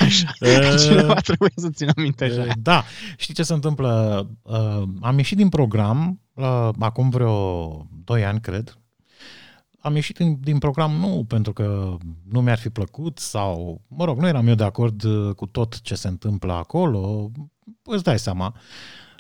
Așa. 0.01 0.33
Uh, 0.41 0.75
Cineva 0.79 1.15
trebuie 1.15 1.53
să 1.57 1.69
țină 1.71 1.93
minte 1.97 2.25
Uh, 2.25 2.39
așa. 2.41 2.53
Da, 2.63 2.85
știi 3.17 3.35
ce 3.35 3.43
se 3.43 3.53
întâmplă? 3.53 4.27
Uh, 4.43 4.83
am 5.01 5.17
ieșit 5.17 5.37
din 5.37 5.49
program 5.49 6.21
uh, 6.35 6.69
acum 6.79 7.09
vreo 7.11 7.87
2 8.05 8.25
ani, 8.25 8.41
cred, 8.41 8.79
am 9.85 9.95
ieșit 9.95 10.17
din, 10.17 10.39
din 10.41 10.59
program 10.59 10.93
nu 10.93 11.25
pentru 11.29 11.53
că 11.53 11.97
nu 12.29 12.41
mi-ar 12.41 12.59
fi 12.59 12.71
plăcut 12.71 13.19
sau, 13.19 13.81
mă 13.89 14.05
rog, 14.05 14.19
nu 14.19 14.27
eram 14.27 14.47
eu 14.47 14.55
de 14.55 14.65
acord 14.65 15.03
uh, 15.03 15.35
cu 15.35 15.47
tot 15.47 15.81
ce 15.81 15.95
se 15.95 16.09
întâmplă 16.09 16.53
acolo, 16.53 17.31
îți 17.83 18.03
dai 18.03 18.19
seama. 18.19 18.57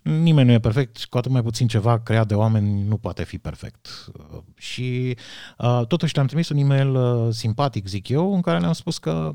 Nimeni 0.02 0.46
nu 0.48 0.54
e 0.54 0.60
perfect, 0.60 1.04
cu 1.04 1.18
atât 1.18 1.30
mai 1.30 1.42
puțin 1.42 1.66
ceva 1.66 1.98
creat 1.98 2.26
de 2.26 2.34
oameni 2.34 2.82
nu 2.82 2.96
poate 2.96 3.24
fi 3.24 3.38
perfect. 3.38 3.88
Uh, 4.18 4.38
Și 4.56 5.16
uh, 5.58 5.86
totuși 5.86 6.14
le-am 6.14 6.26
trimis 6.26 6.48
un 6.48 6.56
e-mail 6.56 6.94
uh, 6.94 7.32
simpatic, 7.32 7.86
zic 7.86 8.08
eu, 8.08 8.34
în 8.34 8.40
care 8.40 8.58
le-am 8.58 8.72
spus 8.72 8.98
că 8.98 9.32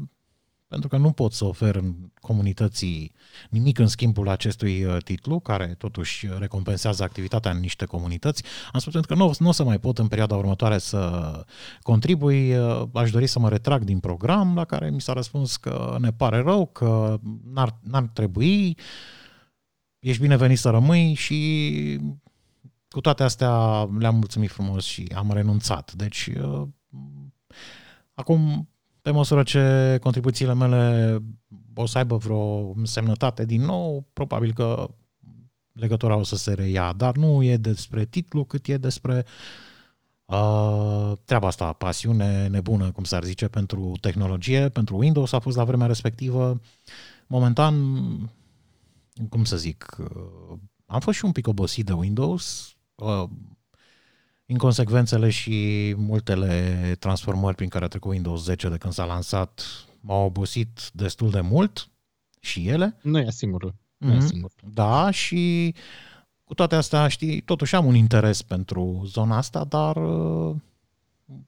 pentru 0.69 0.87
că 0.87 0.97
nu 0.97 1.11
pot 1.11 1.33
să 1.33 1.45
ofer 1.45 1.75
în 1.75 1.95
comunității 2.21 3.11
nimic 3.49 3.79
în 3.79 3.87
schimbul 3.87 4.29
acestui 4.29 4.83
uh, 4.83 4.97
titlu, 5.03 5.39
care 5.39 5.75
totuși 5.77 6.27
recompensează 6.37 7.03
activitatea 7.03 7.51
în 7.51 7.59
niște 7.59 7.85
comunități. 7.85 8.43
Am 8.71 8.79
spus 8.79 8.93
pentru 8.93 9.13
că 9.13 9.23
nu, 9.23 9.31
nu 9.39 9.47
o 9.47 9.51
să 9.51 9.63
mai 9.63 9.79
pot 9.79 9.97
în 9.97 10.07
perioada 10.07 10.35
următoare 10.35 10.77
să 10.77 11.31
contribui, 11.81 12.57
uh, 12.57 12.87
aș 12.93 13.11
dori 13.11 13.27
să 13.27 13.39
mă 13.39 13.49
retrag 13.49 13.83
din 13.83 13.99
program, 13.99 14.55
la 14.55 14.65
care 14.65 14.89
mi 14.89 15.01
s-a 15.01 15.13
răspuns 15.13 15.57
că 15.57 15.95
ne 15.99 16.11
pare 16.11 16.41
rău, 16.41 16.65
că 16.65 17.19
n-ar, 17.53 17.79
n-ar 17.81 18.03
trebui, 18.03 18.77
ești 19.99 20.21
binevenit 20.21 20.57
să 20.57 20.69
rămâi 20.69 21.13
și 21.13 21.99
cu 22.89 23.01
toate 23.01 23.23
astea 23.23 23.83
le-am 23.83 24.15
mulțumit 24.15 24.49
frumos 24.49 24.83
și 24.83 25.11
am 25.15 25.31
renunțat. 25.31 25.93
Deci, 25.93 26.29
uh, 26.41 26.67
acum 28.13 28.69
pe 29.01 29.11
măsură 29.11 29.43
ce 29.43 29.97
contribuțiile 30.01 30.53
mele 30.53 31.17
o 31.75 31.85
să 31.85 31.97
aibă 31.97 32.17
vreo 32.17 32.73
semnătate 32.83 33.45
din 33.45 33.61
nou, 33.61 34.05
probabil 34.13 34.53
că 34.53 34.89
legătura 35.71 36.15
o 36.15 36.23
să 36.23 36.35
se 36.35 36.53
reia, 36.53 36.93
dar 36.93 37.15
nu 37.15 37.43
e 37.43 37.57
despre 37.57 38.05
titlu, 38.05 38.43
cât 38.43 38.67
e 38.67 38.77
despre 38.77 39.25
uh, 40.25 41.11
treaba 41.25 41.47
asta, 41.47 41.73
pasiune 41.73 42.47
nebună, 42.47 42.91
cum 42.91 43.03
s-ar 43.03 43.23
zice, 43.23 43.47
pentru 43.47 43.91
tehnologie, 44.01 44.69
pentru 44.69 44.97
Windows 44.97 45.31
a 45.31 45.39
fost 45.39 45.57
la 45.57 45.63
vremea 45.63 45.87
respectivă. 45.87 46.61
Momentan, 47.27 47.75
cum 49.29 49.43
să 49.43 49.57
zic, 49.57 49.97
uh, 49.99 50.57
am 50.85 50.99
fost 50.99 51.17
și 51.17 51.25
un 51.25 51.31
pic 51.31 51.47
obosit 51.47 51.85
de 51.85 51.93
Windows, 51.93 52.75
uh, 52.95 53.29
inconsecvențele 54.51 55.29
și 55.29 55.93
multele 55.97 56.95
transformări 56.99 57.55
prin 57.55 57.69
care 57.69 57.85
a 57.85 57.87
trecut 57.87 58.11
Windows 58.11 58.43
10 58.43 58.69
de 58.69 58.77
când 58.77 58.93
s-a 58.93 59.05
lansat 59.05 59.61
m-au 60.01 60.25
obosit 60.25 60.89
destul 60.93 61.29
de 61.29 61.41
mult 61.41 61.89
și 62.39 62.67
ele. 62.67 62.97
Nu 63.01 63.19
e 63.19 63.31
singurul. 63.31 63.75
Nu 63.97 64.11
e 64.11 64.15
Mhm. 64.17 64.25
singur. 64.27 64.51
Da, 64.73 65.11
și 65.11 65.73
cu 66.43 66.53
toate 66.53 66.75
astea, 66.75 67.07
știi, 67.07 67.41
totuși 67.41 67.75
am 67.75 67.85
un 67.85 67.95
interes 67.95 68.41
pentru 68.41 69.03
zona 69.05 69.37
asta, 69.37 69.63
dar 69.63 69.95
uh, 69.95 70.55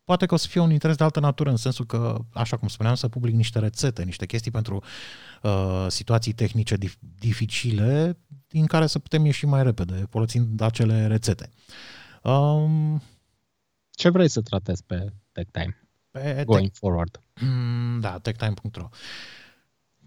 poate 0.04 0.26
că 0.26 0.34
o 0.34 0.38
să 0.38 0.48
fie 0.48 0.62
un 0.62 0.72
interes 0.72 0.96
de 0.96 1.04
altă 1.04 1.20
natură, 1.20 1.50
în 1.50 1.56
sensul 1.56 1.86
că, 1.86 2.18
așa 2.34 2.58
cum 2.58 2.68
spuneam, 2.68 2.96
să 2.96 3.08
public 3.08 3.34
niște 3.36 3.60
rețete, 3.60 4.04
niște 4.04 4.26
chestii 4.26 4.52
pentru 4.52 4.84
uh, 5.44 5.86
situații 5.90 6.34
tehnice 6.34 6.76
dif- 6.78 7.00
dificile, 7.20 8.18
din 8.48 8.66
care 8.66 8.88
să 8.88 9.00
putem 9.00 9.26
ieși 9.26 9.46
mai 9.46 9.64
repede, 9.64 10.06
folosind 10.10 10.62
acele 10.62 11.08
rețete. 11.08 11.50
Um, 12.24 13.02
Ce 13.92 14.10
vrei 14.10 14.28
să 14.28 14.42
tratezi 14.42 14.84
pe 14.84 15.14
Tech 15.32 15.50
Time 15.52 15.88
pe 16.12 16.44
going 16.46 16.72
forward? 16.74 17.22
Mm, 17.42 18.00
Da, 18.00 18.20
techtime.ro. 18.20 18.90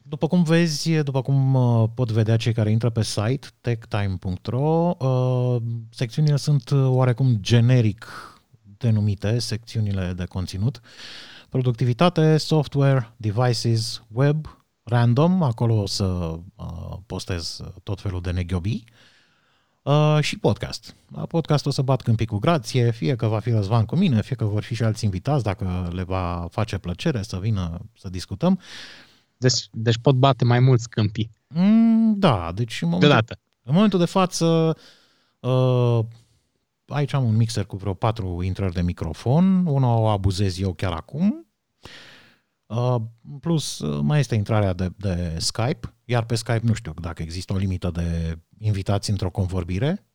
După 0.02 0.26
cum 0.26 0.42
vezi, 0.42 1.02
după 1.02 1.22
cum 1.22 1.54
uh, 1.54 1.88
pot 1.94 2.10
vedea 2.10 2.36
cei 2.36 2.52
care 2.52 2.70
intră 2.70 2.90
pe 2.90 3.02
site, 3.02 3.46
techtime.ro, 3.60 4.96
uh, 4.98 5.62
secțiunile 5.90 6.36
sunt 6.36 6.70
uh, 6.70 6.86
oarecum 6.86 7.36
generic 7.40 8.06
denumite, 8.62 9.38
secțiunile 9.38 10.12
de 10.12 10.24
conținut. 10.24 10.80
Productivitate, 11.48 12.36
software, 12.36 13.14
devices, 13.16 14.02
web, 14.12 14.64
random, 14.82 15.42
acolo 15.42 15.74
o 15.74 15.86
să 15.86 16.04
uh, 16.04 16.96
postez 17.06 17.60
tot 17.82 18.00
felul 18.00 18.20
de 18.20 18.30
neghiobii. 18.30 18.84
Uh, 18.86 19.13
și 20.20 20.38
podcast. 20.38 20.96
La 21.14 21.26
podcast 21.26 21.66
o 21.66 21.70
să 21.70 21.82
bat 21.82 22.02
câmpii 22.02 22.26
cu 22.26 22.38
grație, 22.38 22.90
fie 22.90 23.16
că 23.16 23.26
va 23.26 23.38
fi 23.38 23.50
Răzvan 23.50 23.84
cu 23.84 23.96
mine, 23.96 24.22
fie 24.22 24.36
că 24.36 24.44
vor 24.44 24.62
fi 24.62 24.74
și 24.74 24.82
alți 24.82 25.04
invitați, 25.04 25.44
dacă 25.44 25.90
le 25.92 26.02
va 26.02 26.46
face 26.50 26.78
plăcere 26.78 27.22
să 27.22 27.38
vină 27.38 27.78
să 27.98 28.08
discutăm. 28.08 28.58
Deci, 29.36 29.68
deci 29.72 29.98
pot 29.98 30.14
bate 30.14 30.44
mai 30.44 30.60
mulți 30.60 30.88
câmpii 30.88 31.30
Mm, 31.54 32.14
da, 32.18 32.52
deci 32.54 32.82
în 32.82 32.88
momentul, 32.88 33.08
deodată. 33.08 33.38
în 33.62 33.74
momentul 33.74 33.98
de 33.98 34.04
față 34.04 34.76
uh, 35.40 35.98
aici 36.86 37.12
am 37.12 37.24
un 37.24 37.36
mixer 37.36 37.64
cu 37.64 37.76
vreo 37.76 37.94
patru 37.94 38.42
intrări 38.42 38.72
de 38.72 38.82
microfon, 38.82 39.66
una 39.66 39.94
o 39.94 40.06
abuzez 40.06 40.58
eu 40.60 40.72
chiar 40.72 40.92
acum, 40.92 41.26
uh, 41.26 41.43
plus 43.40 43.78
uh, 43.78 44.00
mai 44.02 44.18
este 44.18 44.34
intrarea 44.34 44.72
de, 44.72 44.92
de 44.96 45.36
Skype, 45.38 45.94
iar 46.04 46.24
pe 46.24 46.34
Skype 46.34 46.60
nu 46.62 46.72
știu 46.72 46.94
dacă 47.00 47.22
există 47.22 47.52
o 47.52 47.56
limită 47.56 47.90
de 47.90 48.38
invitați 48.58 49.10
într-o 49.10 49.30
convorbire. 49.30 50.06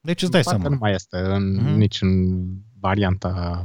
Deci 0.00 0.22
îți 0.22 0.30
dai 0.30 0.42
Parcă 0.42 0.58
seama. 0.60 0.74
nu 0.74 0.80
mai 0.80 0.92
este 0.92 1.18
în, 1.18 1.54
Mhm. 1.54 1.74
nici 1.74 2.00
în 2.02 2.42
varianta 2.80 3.64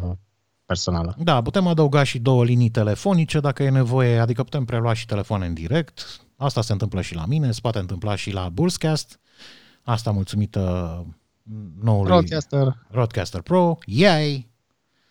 personală. 0.65 1.15
Da, 1.19 1.41
putem 1.41 1.67
adăuga 1.67 2.03
și 2.03 2.19
două 2.19 2.43
linii 2.43 2.69
telefonice 2.69 3.39
dacă 3.39 3.63
e 3.63 3.69
nevoie, 3.69 4.19
adică 4.19 4.43
putem 4.43 4.65
prelua 4.65 4.93
și 4.93 5.05
telefoane 5.05 5.45
în 5.45 5.53
direct. 5.53 6.21
Asta 6.35 6.61
se 6.61 6.71
întâmplă 6.71 7.01
și 7.01 7.15
la 7.15 7.25
mine, 7.25 7.51
se 7.51 7.59
poate 7.61 7.79
întâmpla 7.79 8.15
și 8.15 8.31
la 8.31 8.49
Bullscast. 8.49 9.19
Asta 9.83 10.11
mulțumită 10.11 11.05
noului 11.81 12.07
Broadcaster. 12.11 12.77
Roadcaster 12.89 13.41
Pro. 13.41 13.77
Yay! 13.85 14.49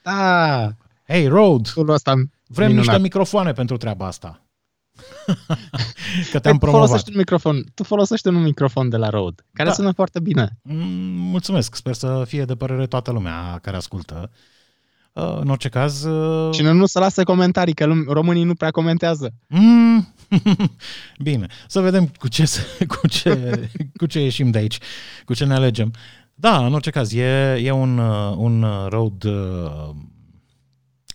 Da, 0.03 0.75
Hey, 1.11 1.27
Rode! 1.27 1.71
tool 1.75 1.89
ăsta 1.89 2.13
Vrem 2.47 2.67
minunat. 2.67 2.87
niște 2.87 3.01
microfoane 3.03 3.53
pentru 3.53 3.77
treaba 3.77 4.07
asta. 4.07 4.45
Că 6.31 6.39
Păi, 6.39 6.41
te-am 6.41 6.53
tu 6.55 6.59
promovat. 6.59 6.87
folosești 6.87 7.11
un 7.11 7.17
microfon, 7.17 7.65
tu 7.75 7.83
folosești 7.83 8.29
un 8.29 8.43
microfon 8.43 8.89
de 8.89 8.97
la 8.97 9.09
Rode, 9.09 9.43
care 9.53 9.69
Da. 9.69 9.75
sună 9.75 9.93
foarte 9.93 10.21
bine. 10.21 10.59
Mm, 10.63 10.77
Mulțumesc, 11.31 11.75
sper 11.75 11.95
să 11.95 12.23
fie 12.27 12.45
de 12.45 12.55
părere 12.55 12.87
toată 12.87 13.11
lumea 13.11 13.59
care 13.63 13.77
ascultă. 13.77 14.31
Uh, 15.13 15.37
În 15.41 15.49
orice 15.49 15.69
caz, 15.69 16.05
uh, 16.05 16.55
Cine 16.55 16.71
nu 16.71 16.87
să 16.87 16.99
lase 16.99 17.23
comentarii, 17.23 17.75
că 17.75 17.87
lum- 17.87 18.07
românii 18.13 18.45
nu 18.45 18.55
prea 18.55 18.71
comentează. 18.71 19.35
Mm. 19.49 20.15
Bine, 21.23 21.47
să 21.67 21.81
vedem 21.81 22.07
cu 22.07 22.29
ce, 22.29 22.45
să- 22.45 22.61
cu, 23.01 23.07
ce, 23.09 23.69
cu 23.97 24.07
ce 24.07 24.21
ieșim 24.21 24.51
de 24.51 24.59
aici, 24.59 24.79
cu 25.25 25.35
ce 25.35 25.45
ne 25.45 25.55
alegem. 25.55 25.93
Da, 26.35 26.67
în 26.67 26.73
orice 26.75 26.91
caz, 26.91 27.13
e, 27.13 27.55
e 27.63 27.71
un, 27.71 27.99
uh, 27.99 28.35
un 28.37 28.63
uh, 28.63 28.87
road 28.89 29.25
uh, 29.25 29.91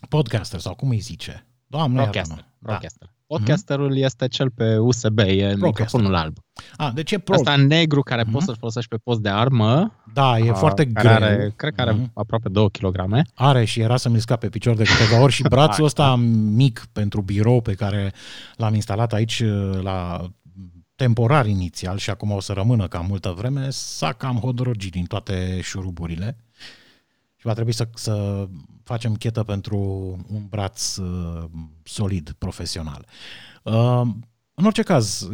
podcaster 0.10 0.60
sau 0.60 0.76
cum 0.76 0.90
îi 0.90 1.00
zice? 1.00 1.46
Doamne, 1.68 1.96
Broadcaster. 1.96 2.38
iartă-mă. 2.38 2.50
Da. 2.60 2.66
Broadcaster. 2.68 3.10
Podcasterul 3.28 3.98
este 3.98 4.28
cel 4.28 4.50
pe 4.52 4.78
USB, 4.78 5.18
e 5.18 5.56
microfonul 5.60 6.16
alb. 6.16 6.38
A, 6.76 6.92
deci 6.92 7.12
e 7.12 7.18
pro. 7.18 7.34
Asta 7.34 7.56
negru 7.56 8.02
care 8.02 8.22
Mhm. 8.24 8.32
poți 8.32 8.46
să-l 8.46 8.56
folosești 8.60 8.90
pe 8.90 8.98
post 9.04 9.20
de 9.20 9.30
armă. 9.30 9.94
Da, 10.14 10.38
e 10.38 10.50
a, 10.50 10.54
foarte 10.54 10.86
care 10.88 11.08
greu. 11.16 11.28
Are, 11.30 11.54
cred 11.56 11.74
că 11.76 11.82
are 11.82 11.92
Mhm. 11.92 12.12
aproape 12.14 12.50
2 12.50 12.70
kg. 12.72 13.22
Are 13.34 13.66
și 13.66 13.80
era 13.80 13.98
să 13.98 14.10
mi 14.10 14.20
scape 14.20 14.50
picior 14.50 14.76
de 14.76 14.84
câteva 14.84 15.22
ori 15.22 15.32
și 15.34 15.42
brațul 15.50 15.84
ăsta 15.84 16.16
mic 16.16 16.88
pentru 16.92 17.22
birou 17.22 17.62
pe 17.62 17.74
care 17.74 18.14
l-am 18.56 18.74
instalat 18.74 19.14
aici 19.14 19.40
uh, 19.40 19.80
la 19.82 20.30
temporar 20.96 21.46
inițial 21.46 21.98
și 21.98 22.10
acum 22.10 22.32
o 22.32 22.40
să 22.40 22.54
rămână 22.54 22.88
cam 22.88 23.06
multă 23.06 23.34
vreme, 23.38 23.68
s-a 23.70 24.12
cam 24.14 24.36
hodrogit 24.38 24.92
din 24.92 25.06
toate 25.06 25.60
șuruburile 25.64 26.38
și 27.36 27.46
va 27.46 27.54
trebui 27.54 27.72
să, 27.74 27.88
să 27.94 28.48
facem 28.86 29.16
chetă 29.16 29.44
pentru 29.44 29.78
un 30.28 30.46
braț 30.50 30.96
uh, 30.96 31.44
solid, 31.84 32.32
profesional. 32.38 33.06
Uh, 33.64 34.02
în 34.54 34.66
orice 34.66 34.82
caz, 34.82 35.30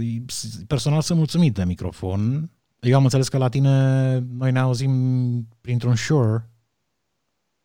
personal 0.68 1.02
sunt 1.02 1.18
mulțumit 1.18 1.54
de 1.54 1.64
microfon. 1.64 2.52
Eu 2.80 2.96
am 2.96 3.04
înțeles 3.04 3.28
că 3.28 3.38
la 3.38 3.50
tine 3.50 4.18
noi 4.18 4.52
ne 4.52 4.60
auzim 4.60 5.48
printr-un 5.62 5.96
Shure 5.96 6.50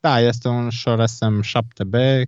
Da, 0.00 0.20
este 0.20 0.48
un 0.48 0.70
Shure 0.70 1.04
SM7B 1.04 2.22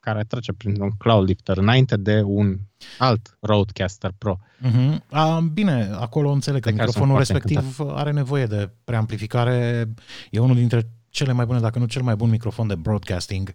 care 0.00 0.24
trece 0.24 0.52
printr-un 0.52 0.90
cloud 0.98 1.28
lifter 1.28 1.56
înainte 1.56 1.96
de 1.96 2.22
un 2.22 2.58
alt 2.98 3.36
Rodecaster 3.40 4.12
Pro. 4.18 4.38
Uh-huh. 4.38 4.98
A, 5.10 5.40
bine, 5.40 5.90
acolo 5.92 6.30
înțeleg 6.30 6.62
că 6.62 6.70
De 6.70 6.76
care 6.76 6.88
microfonul 6.88 7.24
sunt 7.24 7.38
foarte 7.38 7.54
respectiv 7.54 7.86
are 7.88 8.12
nevoie 8.12 8.46
de 8.46 8.70
preamplificare. 8.84 9.88
E 10.30 10.38
unul 10.38 10.56
dintre 10.56 10.90
cele 11.12 11.32
mai 11.32 11.44
bune, 11.46 11.60
dacă 11.60 11.78
nu 11.78 11.84
cel 11.86 12.02
mai 12.02 12.14
bun 12.16 12.30
microfon 12.30 12.66
de 12.66 12.74
broadcasting 12.74 13.54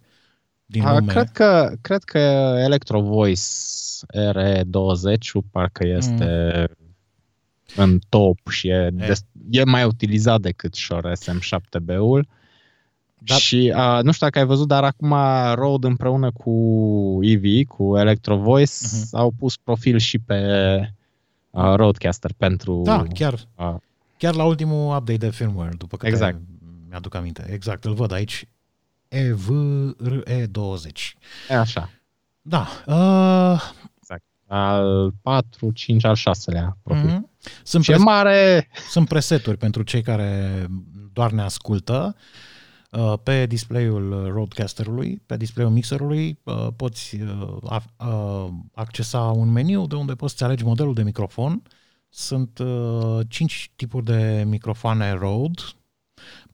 din 0.66 0.82
A, 0.84 0.98
lume. 0.98 1.12
cred, 1.12 1.28
că, 1.30 1.72
cred 1.80 2.02
că 2.02 2.18
Electro 2.64 3.00
Voice 3.00 3.42
RE20 4.32 5.50
parcă 5.50 5.86
este 5.86 6.68
în 7.76 7.98
top 8.08 8.48
și 8.48 8.68
e, 8.68 8.90
des, 8.92 9.24
e 9.50 9.64
mai 9.64 9.84
utilizat 9.84 10.40
decât 10.40 10.74
Shure 10.74 11.12
SM7B-ul. 11.12 12.26
Da. 13.18 13.34
Și 13.34 13.72
uh, 13.76 13.98
nu 14.02 14.12
știu 14.12 14.26
dacă 14.26 14.38
ai 14.38 14.44
văzut, 14.44 14.68
dar 14.68 14.84
acum 14.84 15.14
Rode 15.54 15.86
împreună 15.86 16.30
cu 16.32 16.52
EV, 17.22 17.66
cu 17.66 17.96
Electro 17.98 18.36
Voice, 18.36 18.72
Mhm. 18.82 19.16
au 19.16 19.30
pus 19.38 19.56
profil 19.56 19.98
și 19.98 20.18
pe 20.18 20.44
uh, 21.50 21.74
Rodecaster 21.74 22.30
pentru... 22.36 22.80
Da, 22.84 23.04
chiar, 23.14 23.32
uh, 23.56 23.74
chiar 24.16 24.34
la 24.34 24.44
ultimul 24.44 24.96
update 24.96 25.16
de 25.16 25.30
firmware, 25.30 25.74
după 25.78 25.96
câte 25.96 26.10
Exact. 26.10 26.38
Mi-aduc 26.88 27.14
aminte. 27.14 27.46
Exact, 27.52 27.84
îl 27.84 27.94
văd 27.94 28.12
aici. 28.12 28.48
EVRE20. 29.08 31.12
E 31.48 31.54
așa. 31.56 31.90
Da. 32.42 32.66
Uh, 32.86 33.62
Al 34.50 35.12
4, 35.22 35.70
5, 35.72 36.04
al 36.04 36.16
6-lea 36.16 36.76
profil. 36.82 37.08
mm-hmm. 37.10 37.50
Sunt, 37.62 37.84
Ce 37.84 37.90
pres- 37.90 38.02
mare! 38.04 38.68
sunt 38.90 39.08
preseturi 39.08 39.56
pentru 39.56 39.82
cei 39.82 40.02
care 40.02 40.66
doar 41.12 41.30
ne 41.30 41.42
ascultă. 41.42 42.16
Uh, 42.90 43.12
Pe 43.22 43.46
display-ul 43.46 44.30
roadcasterului, 44.32 45.22
pe 45.26 45.36
display-ul 45.36 45.72
mixerului, 45.72 46.38
uh, 46.42 46.66
poți 46.76 47.16
uh, 47.20 47.56
a- 47.68 48.06
uh, 48.06 48.48
accesa 48.74 49.20
un 49.20 49.48
meniu 49.48 49.86
de 49.86 49.94
unde 49.94 50.14
poți 50.14 50.36
să 50.36 50.44
alegi 50.44 50.64
modelul 50.64 50.94
de 50.94 51.02
microfon. 51.02 51.62
Sunt 52.08 52.58
uh, 52.58 53.18
cinci 53.28 53.70
tipuri 53.76 54.04
de 54.04 54.44
microfoane 54.46 55.12
Rode, 55.12 55.62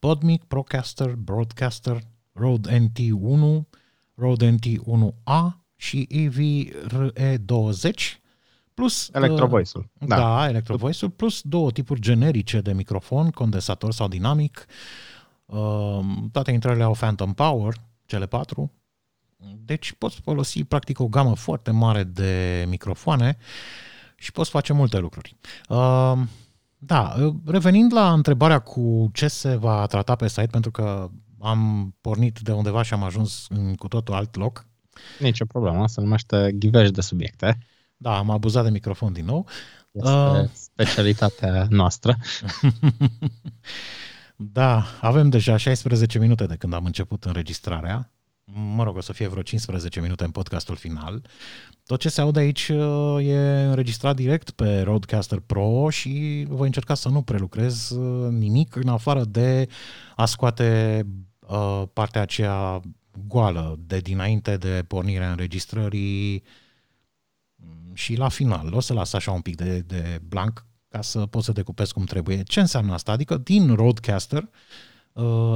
PodMic, 0.04 0.44
Procaster, 0.44 1.14
Broadcaster, 1.14 2.00
Rode 2.32 2.78
NT1, 2.78 3.64
Rode 4.14 4.54
NT1A 4.54 5.56
și 5.76 6.08
EVRE20, 6.10 7.90
plus 8.74 9.10
Electro 9.12 9.44
uh, 9.44 9.50
Voice-ul. 9.50 9.90
da, 9.98 10.16
da 10.16 10.48
Electro 10.48 10.76
Voice-ul, 10.76 11.10
plus 11.10 11.42
două 11.42 11.70
tipuri 11.70 12.00
generice 12.00 12.60
de 12.60 12.72
microfon, 12.72 13.30
condensator 13.30 13.92
sau 13.92 14.08
dinamic. 14.08 14.66
Uh, 15.44 16.00
toate 16.32 16.50
intrările 16.50 16.84
au 16.84 16.92
Phantom 16.92 17.32
Power, 17.32 17.74
cele 18.06 18.26
patru. 18.26 18.72
Deci 19.56 19.92
poți 19.92 20.20
folosi 20.20 20.64
practic 20.64 21.00
o 21.00 21.08
gamă 21.08 21.34
foarte 21.34 21.70
mare 21.70 22.02
de 22.02 22.64
microfoane 22.68 23.36
și 24.16 24.32
poți 24.32 24.50
face 24.50 24.72
multe 24.72 24.98
lucruri. 24.98 25.36
Uh, 26.84 26.86
da, 26.86 27.14
uh, 27.24 27.34
revenind 27.46 27.92
la 27.92 28.12
întrebarea 28.12 28.58
cu 28.58 29.10
ce 29.12 29.28
se 29.28 29.54
va 29.56 29.86
trata 29.86 30.14
pe 30.14 30.28
site, 30.28 30.46
pentru 30.46 30.70
că 30.70 31.10
am 31.40 31.94
pornit 32.00 32.38
de 32.38 32.52
undeva 32.52 32.82
și 32.82 32.92
am 32.92 33.02
ajuns 33.02 33.46
în 33.48 33.74
cu 33.74 33.88
totul 33.88 34.14
alt 34.14 34.34
loc. 34.36 34.66
Nicio 35.20 35.44
problemă, 35.44 35.88
se 35.88 36.00
numește 36.00 36.52
ghiveș 36.54 36.90
de 36.90 37.00
subiecte. 37.00 37.58
Da, 37.96 38.16
am 38.18 38.30
abuzat 38.30 38.64
de 38.64 38.70
microfon 38.70 39.12
din 39.12 39.24
nou. 39.24 39.46
Este 39.92 40.08
Ah. 40.10 40.48
specialitatea 40.52 41.66
noastră. 41.70 42.16
Da, 44.36 44.84
avem 45.00 45.28
deja 45.28 45.56
16 45.56 46.18
minute 46.18 46.46
de 46.46 46.56
când 46.56 46.72
am 46.72 46.84
început 46.84 47.24
înregistrarea. 47.24 48.12
Mă 48.52 48.82
rog, 48.82 48.96
o 48.96 49.00
să 49.00 49.12
fie 49.12 49.26
vreo 49.26 49.42
15 49.42 50.00
minute 50.00 50.24
în 50.24 50.30
podcastul 50.30 50.76
final. 50.76 51.26
Tot 51.86 52.00
ce 52.00 52.08
se 52.08 52.20
aude 52.20 52.38
aici 52.38 52.68
uh, 52.68 53.26
e 53.26 53.62
înregistrat 53.62 54.16
direct 54.16 54.50
pe 54.50 54.80
Roadcaster 54.80 55.38
Pro 55.38 55.90
și 55.90 56.44
voi 56.48 56.66
încerca 56.66 56.94
să 56.94 57.08
nu 57.08 57.22
prelucrez 57.22 57.90
uh, 57.90 58.28
nimic 58.30 58.76
în 58.76 58.88
afară 58.88 59.24
de 59.24 59.68
a 60.16 60.24
scoate 60.24 61.02
uh, 61.38 61.82
partea 61.92 62.20
aceea 62.20 62.80
goală 63.26 63.78
de 63.86 63.98
dinainte 63.98 64.56
de 64.56 64.84
pornirea 64.88 65.30
înregistrării 65.30 66.42
și 67.92 68.14
la 68.14 68.28
final 68.28 68.74
o 68.74 68.80
să 68.80 68.92
las 68.92 69.12
așa 69.12 69.30
un 69.30 69.40
pic 69.40 69.56
de, 69.56 69.78
de 69.78 70.20
blank 70.28 70.66
ca 70.88 71.02
să 71.02 71.26
poți 71.26 71.44
să 71.44 71.52
decupezi 71.52 71.92
cum 71.92 72.04
trebuie. 72.04 72.42
Ce 72.42 72.60
înseamnă 72.60 72.92
asta? 72.92 73.12
Adică 73.12 73.36
din 73.36 73.74
Roadcaster 73.74 74.42
uh, 74.42 74.48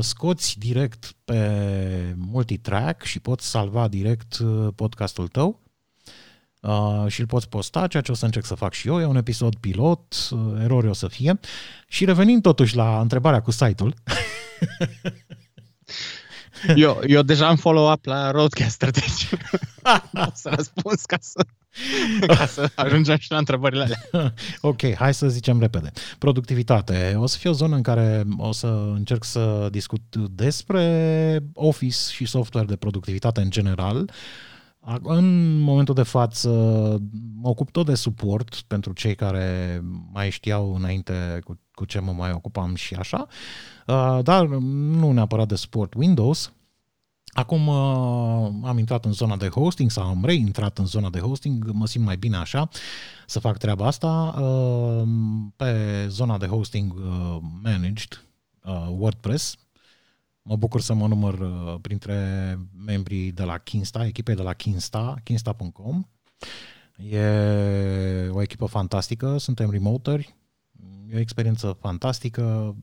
scoți 0.00 0.58
direct 0.58 1.14
pe 1.24 2.14
multitrack 2.16 3.02
și 3.02 3.20
poți 3.20 3.50
salva 3.50 3.88
direct 3.88 4.38
uh, 4.38 4.68
podcastul 4.74 5.28
tău 5.28 5.60
uh, 6.60 7.04
și 7.06 7.20
îl 7.20 7.26
poți 7.26 7.48
posta, 7.48 7.86
ceea 7.86 8.02
ce 8.02 8.10
o 8.10 8.14
să 8.14 8.24
încerc 8.24 8.44
să 8.44 8.54
fac 8.54 8.72
și 8.72 8.88
eu. 8.88 9.00
E 9.00 9.04
un 9.04 9.16
episod 9.16 9.54
pilot, 9.54 10.14
uh, 10.30 10.62
erori 10.62 10.88
o 10.88 10.92
să 10.92 11.08
fie. 11.08 11.40
Și 11.88 12.04
revenind 12.04 12.42
totuși 12.42 12.76
la 12.76 13.00
întrebarea 13.00 13.42
cu 13.42 13.50
site-ul, 13.50 13.94
Eu, 16.76 17.00
eu 17.06 17.22
deja 17.22 17.48
am 17.48 17.56
follow-up 17.56 18.04
la 18.04 18.30
Roadcaster, 18.30 18.90
deci 18.90 19.28
o 20.28 20.30
să 20.34 20.52
răspuns 20.54 21.04
ca 21.04 21.16
să, 21.20 21.44
ca 22.26 22.46
să 22.46 22.70
ajungem 22.74 23.16
și 23.16 23.30
la 23.30 23.38
întrebările 23.38 23.82
alea. 23.82 24.34
Ok, 24.60 24.94
hai 24.94 25.14
să 25.14 25.28
zicem 25.28 25.60
repede. 25.60 25.90
Productivitate. 26.18 27.14
O 27.18 27.26
să 27.26 27.38
fie 27.38 27.50
o 27.50 27.52
zonă 27.52 27.76
în 27.76 27.82
care 27.82 28.24
o 28.36 28.52
să 28.52 28.66
încerc 28.94 29.24
să 29.24 29.68
discut 29.70 30.16
despre 30.16 31.40
Office 31.52 32.12
și 32.12 32.24
software 32.24 32.66
de 32.66 32.76
productivitate 32.76 33.40
în 33.40 33.50
general. 33.50 34.10
În 35.02 35.56
momentul 35.58 35.94
de 35.94 36.02
față 36.02 36.48
mă 37.40 37.48
ocup 37.48 37.70
tot 37.70 37.86
de 37.86 37.94
suport 37.94 38.60
pentru 38.66 38.92
cei 38.92 39.14
care 39.14 39.80
mai 40.12 40.30
știau 40.30 40.74
înainte 40.74 41.38
cu, 41.44 41.60
cu 41.74 41.84
ce 41.84 42.00
mă 42.00 42.12
mai 42.12 42.32
ocupam 42.32 42.74
și 42.74 42.94
așa, 42.94 43.26
Uh, 43.88 44.18
dar 44.22 44.46
nu 44.46 45.12
neapărat 45.12 45.48
de 45.48 45.54
suport 45.54 45.94
Windows. 45.94 46.52
Acum 47.38 47.66
uh, 47.66 48.68
am 48.68 48.78
intrat 48.78 49.04
în 49.04 49.12
zona 49.12 49.36
de 49.36 49.48
hosting 49.48 49.90
sau 49.90 50.04
am 50.04 50.24
reintrat 50.24 50.78
în 50.78 50.86
zona 50.86 51.10
de 51.10 51.18
hosting, 51.18 51.70
mă 51.70 51.86
simt 51.86 52.04
mai 52.04 52.16
bine 52.16 52.36
așa 52.36 52.68
să 53.26 53.38
fac 53.38 53.58
treaba 53.58 53.86
asta. 53.86 54.08
Uh, 54.40 55.08
Pe 55.56 56.06
zona 56.08 56.38
de 56.38 56.46
hosting 56.46 56.94
uh, 56.94 57.38
managed, 57.62 58.24
uh, 58.64 58.86
WordPress, 58.90 59.56
mă 60.42 60.56
bucur 60.56 60.80
să 60.80 60.94
mă 60.94 61.06
număr 61.06 61.38
uh, 61.38 61.74
printre 61.80 62.58
membrii 62.84 63.32
de 63.32 63.42
la 63.42 63.58
Kinsta, 63.58 64.06
echipei 64.06 64.34
de 64.34 64.42
la 64.42 64.52
Kinsta, 64.52 65.14
kinsta.com. 65.24 66.04
E 66.96 68.28
o 68.30 68.42
echipă 68.42 68.66
fantastică, 68.66 69.38
suntem 69.38 69.70
remoteri, 69.70 70.36
e 71.10 71.16
o 71.16 71.18
experiență 71.18 71.76
fantastică. 71.80 72.76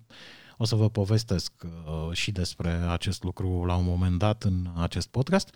O 0.57 0.65
să 0.65 0.75
vă 0.75 0.89
povestesc 0.89 1.51
uh, 1.63 2.11
și 2.11 2.31
despre 2.31 2.69
acest 2.69 3.23
lucru 3.23 3.65
la 3.65 3.75
un 3.75 3.85
moment 3.85 4.17
dat 4.17 4.43
în 4.43 4.67
acest 4.75 5.07
podcast. 5.07 5.55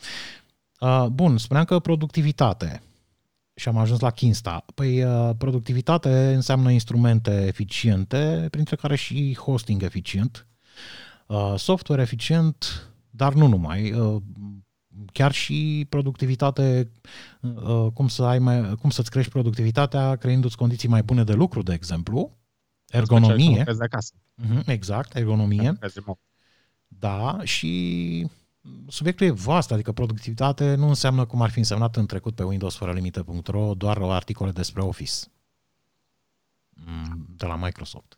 Uh, 0.80 1.06
bun, 1.06 1.38
spuneam 1.38 1.66
că 1.66 1.80
productivitate 1.80 2.82
și 3.56 3.68
am 3.68 3.78
ajuns 3.78 4.00
la 4.00 4.12
Kinsta. 4.12 4.66
Păi 4.76 5.04
uh, 5.04 5.30
productivitate 5.38 6.34
înseamnă 6.34 6.72
instrumente 6.72 7.46
eficiente, 7.48 8.48
printre 8.52 8.76
care 8.76 8.96
și 8.96 9.36
hosting 9.36 9.84
eficient, 9.84 10.48
uh, 11.28 11.54
software 11.58 12.02
eficient, 12.02 12.88
dar 13.10 13.34
nu 13.34 13.48
numai. 13.48 13.92
Uh, 13.92 14.22
chiar 15.14 15.32
și 15.32 15.86
productivitate, 15.90 16.92
uh, 17.42 17.88
cum, 17.94 18.08
să 18.08 18.24
ai 18.24 18.40
mai, 18.40 18.76
cum 18.76 18.90
să-ți 18.90 19.10
crești 19.10 19.32
productivitatea 19.32 20.16
creându-ți 20.16 20.58
condiții 20.58 20.90
mai 20.90 21.04
bune 21.04 21.24
de 21.24 21.34
lucru, 21.34 21.62
de 21.62 21.74
exemplu, 21.74 22.38
ergonomie. 22.88 23.58
Lucrezi 23.58 23.78
de 23.78 23.84
acasă. 23.84 24.14
Mhm, 24.42 24.64
Exact, 24.70 25.16
ergonomie. 25.16 25.70
Lucrezi 25.70 26.00
remote. 26.00 26.20
Da, 26.88 27.40
și 27.44 28.28
subiectul 28.88 29.26
e 29.26 29.32
vast, 29.32 29.72
adică 29.72 29.92
productivitate 29.92 30.76
nu 30.76 30.88
înseamnă 30.88 31.26
cum 31.26 31.42
ar 31.42 31.50
fi 31.50 31.58
însemnat 31.58 31.96
în 31.96 32.06
trecut 32.06 32.36
pe 32.36 32.44
Windows 32.44 32.76
fără 32.76 32.92
limite.ro 32.94 33.74
doar 33.74 33.98
articole 34.02 34.52
despre 34.52 34.82
Office 34.82 35.14
Mm, 36.86 37.26
de 37.38 37.46
la 37.46 37.56
Microsoft. 37.56 38.16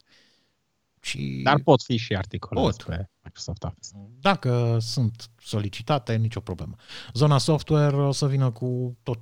Și 1.01 1.39
Dar 1.43 1.61
pot 1.63 1.83
fi 1.83 1.97
și 1.97 2.15
articole 2.15 2.61
Pot. 2.61 2.75
despre 2.75 3.11
Microsoft 3.23 3.63
Office. 3.63 3.87
dacă 4.19 4.77
sunt 4.79 5.29
solicitate, 5.39 6.15
nicio 6.15 6.39
problemă. 6.39 6.75
Zona 7.13 7.37
software 7.37 7.95
o 7.95 8.11
să 8.11 8.27
vină 8.27 8.51
cu 8.51 8.97
tot, 9.03 9.19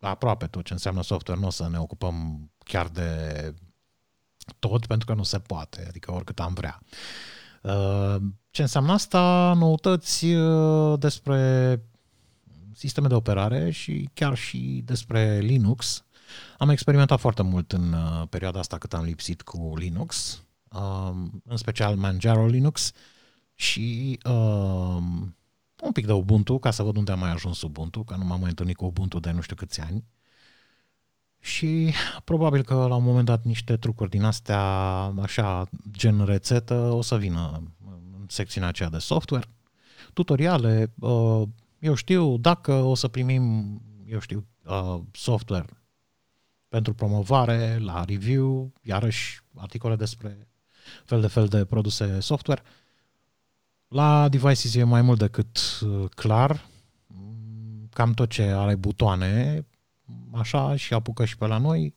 aproape 0.00 0.46
tot 0.46 0.64
ce 0.64 0.72
înseamnă 0.72 1.02
software, 1.02 1.40
nu 1.40 1.46
o 1.46 1.50
să 1.50 1.68
ne 1.68 1.78
ocupăm 1.78 2.50
chiar 2.58 2.88
de 2.88 3.54
tot, 4.58 4.86
pentru 4.86 5.06
că 5.06 5.14
nu 5.14 5.22
se 5.22 5.38
poate, 5.38 5.84
adică 5.88 6.12
oricât 6.12 6.40
am 6.40 6.54
vrea. 6.54 6.80
Uh, 7.62 8.16
Ce 8.50 8.62
înseamnă 8.62 8.92
asta? 8.92 9.52
Noutăți 9.56 10.24
uh, 10.24 10.98
despre 10.98 11.80
sisteme 12.74 13.08
de 13.08 13.14
operare 13.14 13.70
și 13.70 14.08
chiar 14.14 14.36
și 14.36 14.82
despre 14.84 15.38
Linux. 15.38 16.04
Am 16.58 16.68
experimentat 16.68 17.20
foarte 17.20 17.42
mult 17.42 17.72
în 17.72 17.92
uh, 17.92 18.22
perioada 18.28 18.58
asta 18.58 18.78
cât 18.78 18.94
am 18.94 19.04
lipsit 19.04 19.42
cu 19.42 19.72
Linux, 19.76 20.42
um, 20.72 21.42
în 21.44 21.56
special 21.56 21.96
Manjaro 21.96 22.46
Linux 22.46 22.92
și 23.54 24.18
um, 24.24 25.36
un 25.82 25.92
pic 25.92 26.06
de 26.06 26.12
Ubuntu, 26.12 26.58
ca 26.58 26.70
să 26.70 26.82
văd 26.82 26.96
unde 26.96 27.12
am 27.12 27.18
mai 27.18 27.30
ajuns 27.30 27.62
Ubuntu, 27.62 28.02
că 28.02 28.16
nu 28.16 28.24
m-am 28.24 28.40
mai 28.40 28.48
întâlnit 28.48 28.76
cu 28.76 28.84
Ubuntu 28.84 29.18
de 29.18 29.30
nu 29.30 29.40
știu 29.40 29.56
câți 29.56 29.80
ani. 29.80 30.04
Și 31.42 31.92
probabil 32.24 32.62
că 32.62 32.74
la 32.74 32.94
un 32.94 33.04
moment 33.04 33.26
dat 33.26 33.44
niște 33.44 33.76
trucuri 33.76 34.10
din 34.10 34.22
astea, 34.22 34.60
așa, 35.22 35.66
gen 35.90 36.24
rețetă, 36.24 36.74
o 36.74 37.02
să 37.02 37.16
vină 37.16 37.62
în 38.18 38.26
secțiunea 38.28 38.68
aceea 38.68 38.88
de 38.88 38.98
software. 38.98 39.46
Tutoriale, 40.12 40.92
uh, 40.98 41.42
eu 41.78 41.94
știu, 41.94 42.36
dacă 42.36 42.72
o 42.72 42.94
să 42.94 43.08
primim, 43.08 43.80
eu 44.06 44.18
știu, 44.18 44.46
uh, 44.64 45.00
software 45.12 45.66
pentru 46.68 46.94
promovare, 46.94 47.78
la 47.78 48.04
review, 48.04 48.72
iarăși 48.82 49.40
articole 49.54 49.96
despre 49.96 50.48
fel 51.04 51.20
de 51.20 51.26
fel 51.26 51.46
de 51.46 51.64
produse 51.64 52.20
software. 52.20 52.62
La 53.88 54.28
devices 54.28 54.74
e 54.74 54.84
mai 54.84 55.02
mult 55.02 55.18
decât 55.18 55.58
uh, 55.82 56.08
clar, 56.14 56.70
Mm, 57.14 57.88
cam 57.92 58.12
tot 58.12 58.30
ce 58.30 58.42
are 58.42 58.74
butoane, 58.74 59.66
așa, 60.34 60.76
și 60.76 60.94
apucă 60.94 61.24
și 61.24 61.36
pe 61.36 61.46
la 61.46 61.58
noi, 61.58 61.94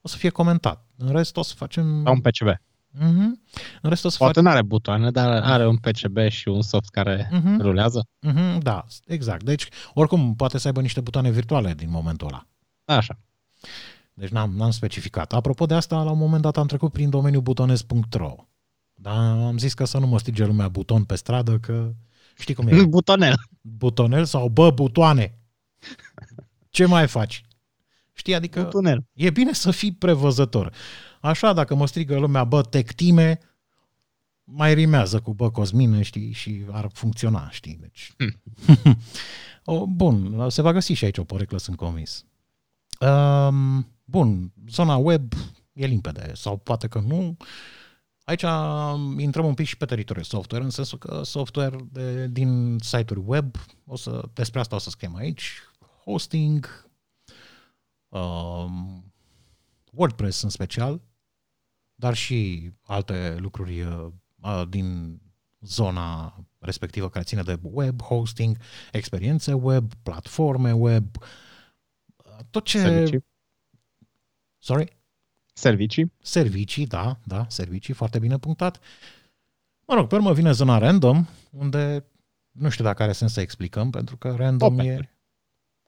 o 0.00 0.08
să 0.08 0.16
fie 0.16 0.28
comentat. 0.30 0.86
În 0.96 1.08
rest 1.12 1.36
o 1.36 1.42
să 1.42 1.54
facem... 1.56 2.02
Sau 2.04 2.12
un 2.12 2.20
PCB. 2.20 2.48
Mm-hmm. 2.98 3.50
În 3.82 3.90
rest 3.90 4.04
o 4.04 4.08
să 4.08 4.16
Poate 4.18 4.34
fac... 4.34 4.42
nu 4.44 4.50
are 4.50 4.62
butoane, 4.62 5.10
dar 5.10 5.42
are 5.42 5.66
un 5.66 5.76
PCB 5.76 6.18
și 6.28 6.48
un 6.48 6.62
soft 6.62 6.88
care 6.88 7.28
Mhm. 7.32 7.60
rulează. 7.60 8.06
Mm-hmm, 8.28 8.58
da, 8.58 8.84
exact. 9.06 9.42
Deci, 9.44 9.68
oricum, 9.94 10.34
poate 10.34 10.58
să 10.58 10.66
aibă 10.66 10.80
niște 10.80 11.00
butoane 11.00 11.30
virtuale 11.30 11.74
din 11.74 11.90
momentul 11.90 12.26
ăla. 12.26 12.46
Așa. 12.84 13.18
Deci 14.14 14.28
n-am, 14.28 14.56
n-am 14.56 14.70
specificat. 14.70 15.32
Apropo 15.32 15.66
de 15.66 15.74
asta, 15.74 16.02
la 16.02 16.10
un 16.10 16.18
moment 16.18 16.42
dat 16.42 16.56
am 16.56 16.66
trecut 16.66 16.92
prin 16.92 17.10
domeniul 17.10 17.42
butonez.ro. 17.42 18.34
Dar 18.94 19.16
am 19.46 19.58
zis 19.58 19.74
că 19.74 19.84
să 19.84 19.98
nu 19.98 20.06
mă 20.06 20.18
strige 20.18 20.44
lumea 20.44 20.68
buton 20.68 21.04
pe 21.04 21.14
stradă, 21.14 21.58
că 21.58 21.92
știi 22.38 22.54
cum 22.54 22.68
e. 22.68 22.84
Butonel. 22.96 23.34
Butonel 23.60 24.24
sau 24.24 24.48
bă, 24.48 24.70
butoane. 24.70 25.38
Ce 26.70 26.84
mai 26.86 27.08
faci? 27.08 27.44
Știi, 28.16 28.34
adică 28.34 28.62
Butonel. 28.62 29.06
e 29.12 29.30
bine 29.30 29.52
să 29.52 29.70
fii 29.70 29.92
prevăzător. 29.92 30.72
Așa, 31.20 31.52
dacă 31.52 31.74
mă 31.74 31.86
strigă 31.86 32.18
lumea, 32.18 32.44
bă, 32.44 32.62
tectime, 32.62 33.38
mai 34.44 34.74
rimează 34.74 35.20
cu 35.20 35.34
bă, 35.34 35.50
Cosmine, 35.50 36.02
știi, 36.02 36.32
și 36.32 36.64
ar 36.70 36.90
funcționa, 36.92 37.50
știi, 37.50 37.78
deci... 37.80 38.12
o, 39.64 39.86
bun, 39.86 40.50
se 40.50 40.62
va 40.62 40.72
găsi 40.72 40.92
și 40.92 41.04
aici 41.04 41.18
o 41.18 41.24
poreclă, 41.24 41.58
sunt 41.58 41.76
convins. 41.76 42.24
Um, 43.00 43.92
bun, 44.04 44.52
zona 44.68 44.96
web 44.96 45.32
e 45.72 45.86
limpede, 45.86 46.32
sau 46.34 46.56
poate 46.56 46.88
că 46.88 46.98
nu. 47.06 47.36
Aici 48.24 48.44
intrăm 49.18 49.46
un 49.46 49.54
pic 49.54 49.66
și 49.66 49.76
pe 49.76 49.84
teritoriul 49.84 50.24
software, 50.24 50.64
în 50.64 50.70
sensul 50.70 50.98
că 50.98 51.20
software 51.24 51.76
de, 51.92 52.26
din 52.26 52.76
site-uri 52.80 53.22
web, 53.26 53.56
o 53.86 53.96
să, 53.96 54.28
despre 54.32 54.60
asta 54.60 54.76
o 54.76 54.78
să 54.78 54.90
scriem 54.90 55.16
aici, 55.16 55.52
hosting, 56.04 56.85
um, 58.18 59.04
WordPress 59.92 60.42
în 60.42 60.48
special, 60.48 61.00
dar 61.94 62.14
și 62.14 62.70
alte 62.82 63.36
lucruri 63.38 63.82
uh, 63.82 64.62
din 64.68 65.20
zona 65.60 66.34
respectivă 66.58 67.08
care 67.08 67.24
ține 67.24 67.42
de 67.42 67.58
web, 67.62 68.02
hosting, 68.02 68.56
experiențe 68.92 69.52
web, 69.52 69.92
platforme 70.02 70.72
web, 70.72 71.16
uh, 71.16 72.44
tot 72.50 72.64
ce... 72.64 72.78
Servicii. 72.78 73.24
Sorry? 74.58 74.96
Servicii. 75.52 76.12
Servicii, 76.22 76.86
da, 76.86 77.18
da, 77.24 77.46
servicii, 77.48 77.94
foarte 77.94 78.18
bine 78.18 78.38
punctat. 78.38 78.80
Mă 79.86 79.94
rog, 79.94 80.06
pe 80.08 80.14
urmă 80.14 80.32
vine 80.32 80.52
zona 80.52 80.78
random, 80.78 81.26
unde 81.50 82.04
nu 82.50 82.68
știu 82.68 82.84
dacă 82.84 83.02
are 83.02 83.12
sens 83.12 83.32
să 83.32 83.40
explicăm, 83.40 83.90
pentru 83.90 84.16
că 84.16 84.34
random 84.34 84.72
Open. 84.72 84.86
e... 84.86 85.10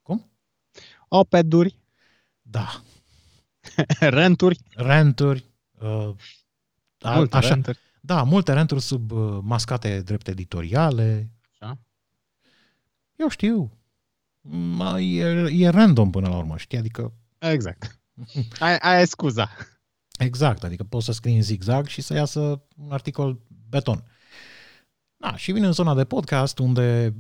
Cum? 0.03 0.31
Opeduri. 1.09 1.78
Da, 2.51 2.83
Renturi. 4.01 4.59
renturi, 4.77 5.45
uh, 5.81 6.11
a, 7.01 7.15
Multe 7.15 7.37
așa, 7.37 7.49
renturi. 7.49 7.79
Da, 8.01 8.23
multe 8.23 8.53
renturi 8.53 8.81
sub 8.81 9.11
uh, 9.11 9.39
mascate 9.43 10.01
drept 10.01 10.29
editoriale. 10.29 11.31
Așa. 11.53 11.79
Eu 13.17 13.29
știu. 13.29 13.73
Ma, 14.51 15.01
E, 15.01 15.23
e 15.51 15.69
random 15.69 16.11
până 16.11 16.29
la 16.29 16.37
urmă, 16.37 16.57
știi? 16.57 16.79
Adică, 16.79 17.13
Exact. 17.39 17.99
Aia, 18.59 18.79
aia 18.79 19.01
e 19.01 19.05
scuza. 19.05 19.51
exact, 20.19 20.65
adică 20.65 20.85
poți 20.85 21.05
să 21.05 21.13
scrii 21.13 21.37
în 21.37 21.43
zigzag 21.43 21.87
și 21.87 22.01
să 22.01 22.15
iasă 22.15 22.63
un 22.77 22.93
articol 22.93 23.41
beton. 23.69 24.05
Da, 25.17 25.37
și 25.37 25.53
vine 25.53 25.67
în 25.67 25.73
zona 25.73 25.95
de 25.95 26.05
podcast 26.05 26.59
unde, 26.59 27.15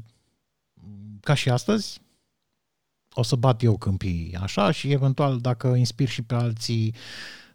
ca 1.20 1.34
și 1.34 1.50
astăzi, 1.50 2.00
o 3.18 3.22
să 3.22 3.36
bat 3.36 3.62
eu 3.62 3.76
câmpii 3.76 4.36
așa 4.40 4.70
și 4.70 4.92
eventual 4.92 5.38
dacă 5.38 5.68
inspir 5.68 6.08
și 6.08 6.22
pe 6.22 6.34
alții 6.34 6.94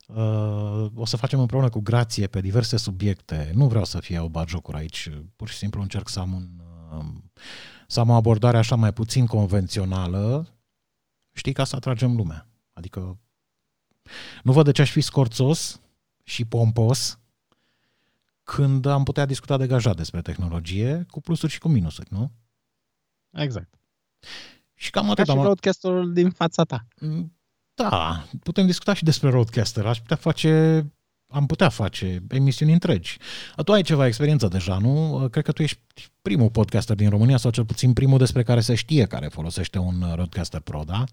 uh, 0.07 0.85
o 0.95 1.05
să 1.05 1.17
facem 1.17 1.39
împreună 1.39 1.69
cu 1.69 1.79
grație 1.79 2.27
pe 2.27 2.41
diverse 2.41 2.77
subiecte. 2.77 3.51
Nu 3.55 3.67
vreau 3.67 3.85
să 3.85 3.99
fie 3.99 4.19
o 4.19 4.29
batjocură 4.29 4.77
aici, 4.77 5.09
pur 5.35 5.49
și 5.49 5.57
simplu 5.57 5.81
încerc 5.81 6.09
să 6.09 6.19
am 6.19 6.33
un 6.33 6.47
uh, 6.97 7.05
să 7.87 7.99
am 7.99 8.09
o 8.09 8.13
abordare 8.13 8.57
așa 8.57 8.75
mai 8.75 8.93
puțin 8.93 9.25
convențională, 9.25 10.53
știi, 11.31 11.53
ca 11.53 11.63
să 11.63 11.75
atragem 11.75 12.15
lumea. 12.15 12.47
Adică 12.73 13.19
nu 14.43 14.51
văd 14.51 14.65
de 14.65 14.71
ce 14.71 14.81
aș 14.81 14.91
fi 14.91 15.01
scorțos 15.01 15.81
și 16.23 16.45
pompos 16.45 17.19
când 18.43 18.85
am 18.85 19.03
putea 19.03 19.25
discuta 19.25 19.57
degajat 19.57 19.95
despre 19.95 20.21
tehnologie, 20.21 21.05
cu 21.09 21.21
plusuri 21.21 21.51
și 21.51 21.59
cu 21.59 21.67
minusuri, 21.67 22.07
nu? 22.11 22.31
Exact. 23.31 23.73
Și 24.75 24.89
cam 24.89 25.05
Ca 25.05 25.11
atât 25.11 25.25
și 25.25 25.31
am... 25.31 25.39
broadcastul 25.39 26.13
din 26.13 26.29
fața 26.29 26.63
ta. 26.63 26.87
Da, 27.73 28.25
putem 28.43 28.65
discuta 28.65 28.93
și 28.93 29.03
despre 29.03 29.29
Roadcaster. 29.29 29.85
Aș 29.85 29.99
putea 29.99 30.15
face, 30.15 30.83
am 31.27 31.45
putea 31.45 31.69
face 31.69 32.23
emisiuni 32.29 32.73
întregi. 32.73 33.17
Tu 33.65 33.71
ai 33.71 33.81
ceva 33.81 34.05
experiență 34.05 34.47
deja, 34.47 34.77
nu? 34.77 35.27
Cred 35.31 35.43
că 35.43 35.51
tu 35.51 35.61
ești 35.61 35.79
primul 36.21 36.49
podcaster 36.49 36.95
din 36.95 37.09
România, 37.09 37.37
sau 37.37 37.51
cel 37.51 37.65
puțin 37.65 37.93
primul 37.93 38.17
despre 38.17 38.43
care 38.43 38.61
se 38.61 38.75
știe 38.75 39.05
care 39.05 39.27
folosește 39.27 39.77
un 39.77 40.03
Roadcaster 40.15 40.61
Pro, 40.61 40.83
da? 40.85 41.03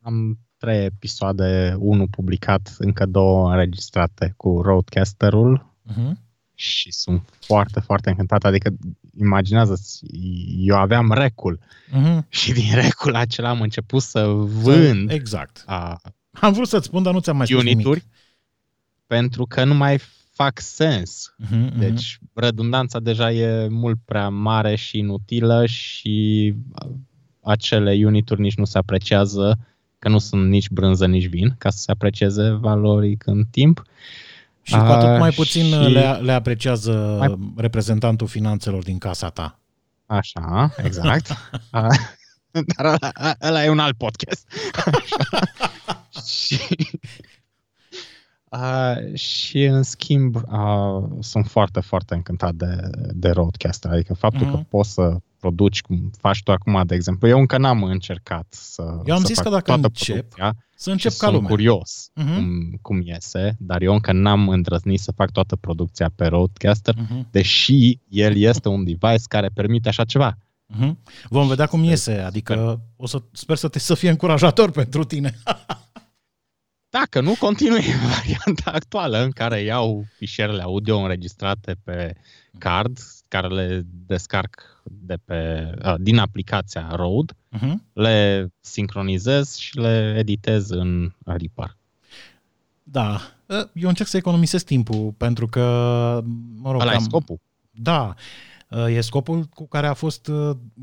Am 0.00 0.38
trei 0.56 0.84
episoade, 0.84 1.76
unul 1.78 2.08
publicat, 2.08 2.74
încă 2.78 3.06
două 3.06 3.50
înregistrate 3.50 4.34
cu 4.36 4.60
Roadcasterul 4.60 5.72
Uh-huh. 5.92 6.12
și 6.54 6.92
sunt 6.92 7.28
foarte, 7.40 7.80
foarte 7.80 8.10
încântat. 8.10 8.44
Adică, 8.44 8.70
imaginează-ți, 9.18 10.00
eu 10.58 10.76
aveam 10.76 11.12
recul 11.12 11.58
Uh-huh. 11.92 12.28
și 12.28 12.52
din 12.52 12.74
recul 12.74 13.14
acela 13.14 13.48
am 13.48 13.60
început 13.60 14.02
să 14.02 14.26
vând 14.36 15.10
Exact. 15.10 15.62
a, 15.66 16.00
Am 16.30 16.52
vrut 16.52 16.68
să-ți 16.68 16.86
spun, 16.86 17.02
dar 17.02 17.12
nu 17.12 17.20
ți-am 17.20 17.36
mai 17.36 17.46
spus 17.46 17.62
nimic. 17.62 17.74
unituri 17.76 18.04
pentru 19.06 19.44
că 19.46 19.64
nu 19.64 19.74
mai 19.74 19.98
fac 20.32 20.58
sens. 20.60 21.34
Uh-huh, 21.44 21.70
uh-huh. 21.70 21.78
Deci 21.78 22.18
redundanța 22.34 23.00
deja 23.00 23.32
e 23.32 23.68
mult 23.68 23.98
prea 24.04 24.28
mare 24.28 24.74
și 24.74 24.98
inutilă 24.98 25.66
și 25.66 26.54
acele 27.42 28.04
unituri 28.06 28.40
nici 28.40 28.56
nu 28.56 28.64
se 28.64 28.78
apreciază, 28.78 29.58
că 29.98 30.08
nu 30.08 30.18
sunt 30.18 30.48
nici 30.48 30.68
brânză, 30.70 31.06
nici 31.06 31.26
vin, 31.28 31.54
ca 31.58 31.70
să 31.70 31.78
se 31.78 31.90
aprecieze 31.90 32.50
valoric 32.50 33.26
în 33.26 33.44
timp. 33.50 33.82
Și 34.66 34.74
cu 34.74 34.80
atât 34.80 35.18
mai 35.18 35.28
A, 35.28 35.32
puțin 35.32 35.64
și- 35.64 35.90
le, 35.90 36.12
le 36.22 36.32
apreciază 36.32 37.16
Mai- 37.18 37.52
reprezentantul 37.56 38.26
finanțelor 38.26 38.82
din 38.82 38.98
casa 38.98 39.28
ta. 39.28 39.58
Așa, 40.06 40.74
exact. 40.82 41.30
A, 41.70 41.86
Dar 42.76 42.84
ăla, 42.86 43.34
ăla 43.42 43.64
e 43.64 43.68
un 43.68 43.78
alt 43.78 43.96
podcast. 43.96 44.46
Așa. 44.86 46.20
și, 46.26 46.58
a, 48.48 48.94
și 49.14 49.62
în 49.62 49.82
schimb 49.82 50.36
a, 50.48 50.88
sunt 51.20 51.46
foarte, 51.46 51.80
foarte 51.80 52.14
încântat 52.14 52.54
de, 52.54 52.76
de 53.12 53.30
Roadcaster. 53.30 53.90
Adică 53.90 54.14
faptul 54.14 54.46
Mhm. 54.46 54.54
că 54.56 54.62
poți 54.68 54.92
să 54.92 55.16
produci 55.44 55.80
cum 55.80 56.10
faci 56.18 56.42
tu 56.42 56.52
acum, 56.52 56.82
de 56.86 56.94
exemplu. 56.94 57.28
Eu 57.28 57.38
încă 57.38 57.58
n-am 57.58 57.82
încercat 57.82 58.46
să 58.50 58.82
Eu 59.04 59.14
am 59.14 59.20
să 59.20 59.26
zis 59.26 59.34
fac 59.36 59.44
că 59.44 59.50
dacă 59.50 59.64
toată 59.64 59.86
încep, 59.86 60.06
producția 60.14 60.54
Să 60.76 60.90
încep 60.90 61.10
și 61.10 61.18
ca 61.18 61.24
sunt 61.26 61.34
lumea. 61.36 61.50
curios 61.50 62.10
Mhm. 62.14 62.34
cum, 62.34 62.78
cum 62.82 63.00
iese, 63.02 63.56
dar 63.58 63.82
eu 63.82 63.92
încă 63.92 64.12
n-am 64.12 64.48
îndrăznit 64.48 65.00
să 65.00 65.12
fac 65.12 65.30
toată 65.30 65.56
producția 65.56 66.10
pe 66.14 66.26
Roadcaster, 66.26 66.94
Mhm. 66.96 67.28
deși 67.30 67.98
el 68.08 68.36
este 68.36 68.68
un 68.68 68.84
device 68.84 69.22
care 69.28 69.48
permite 69.48 69.88
așa 69.88 70.04
ceva. 70.04 70.36
Mhm. 70.66 70.98
Vom 71.28 71.48
vedea 71.48 71.66
cum 71.66 71.82
iese, 71.82 72.12
adică 72.18 72.80
o 72.96 73.06
să, 73.06 73.22
sper 73.32 73.56
să, 73.56 73.68
te, 73.68 73.78
să 73.78 73.94
fie 73.94 74.10
încurajator 74.10 74.70
pentru 74.80 75.04
tine. 75.04 75.34
Dacă 76.88 77.20
nu, 77.20 77.34
continui 77.38 77.84
în 77.86 78.08
varianta 78.16 78.70
actuală 78.70 79.18
în 79.22 79.30
care 79.30 79.60
iau 79.60 80.04
fișierele 80.16 80.62
audio 80.62 80.98
înregistrate 80.98 81.76
pe 81.84 82.14
card, 82.58 82.98
care 83.28 83.46
le 83.48 83.82
descarc 84.06 84.73
de 84.90 85.16
pe, 85.24 85.70
a, 85.82 85.96
din 85.98 86.18
aplicația 86.18 86.88
Rode, 86.94 87.32
Mhm. 87.50 87.82
le 87.92 88.48
sincronizez 88.60 89.56
și 89.56 89.78
le 89.78 90.14
editez 90.18 90.70
în 90.70 91.12
Reaper. 91.24 91.76
Da, 92.82 93.20
eu 93.74 93.88
încerc 93.88 94.08
să 94.08 94.16
economisesc 94.16 94.64
timpul, 94.64 95.12
pentru 95.16 95.46
că, 95.46 95.60
mă 96.56 96.70
rog, 96.70 96.80
Ăla 96.80 96.92
e 96.92 96.94
am- 96.94 97.02
scopul. 97.02 97.40
Da, 97.70 98.14
e 98.88 99.00
scopul 99.00 99.44
cu 99.44 99.66
care 99.68 99.86
a 99.86 99.94
fost, 99.94 100.30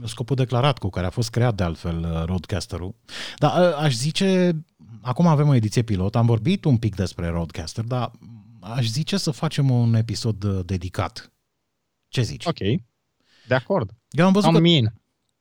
scopul 0.05 0.35
declarat 0.35 0.77
cu 0.77 0.89
care 0.89 1.05
a 1.05 1.09
fost 1.09 1.29
creat 1.29 1.55
de 1.55 1.63
altfel 1.63 2.23
Roadcaster-ul. 2.25 2.95
Dar 3.37 3.73
aș 3.73 3.93
zice, 3.93 4.63
acum 5.01 5.27
avem 5.27 5.47
o 5.47 5.53
ediție 5.55 5.81
pilot, 5.81 6.15
am 6.15 6.25
vorbit 6.25 6.65
un 6.65 6.77
pic 6.77 6.95
despre 6.95 7.27
Roadcaster, 7.27 7.83
dar 7.83 8.11
aș 8.59 8.85
zice 8.87 9.17
să 9.17 9.31
facem 9.31 9.69
un 9.69 9.93
episod 9.93 10.61
dedicat. 10.65 11.31
Ce 12.07 12.21
zici? 12.21 12.45
Ok, 12.45 12.57
de 13.47 13.53
acord. 13.55 13.91
Eu 14.09 14.25
am 14.25 14.33
văzut 14.33 14.47
Am 14.47 14.53
că... 14.55 14.59
min. 14.59 14.93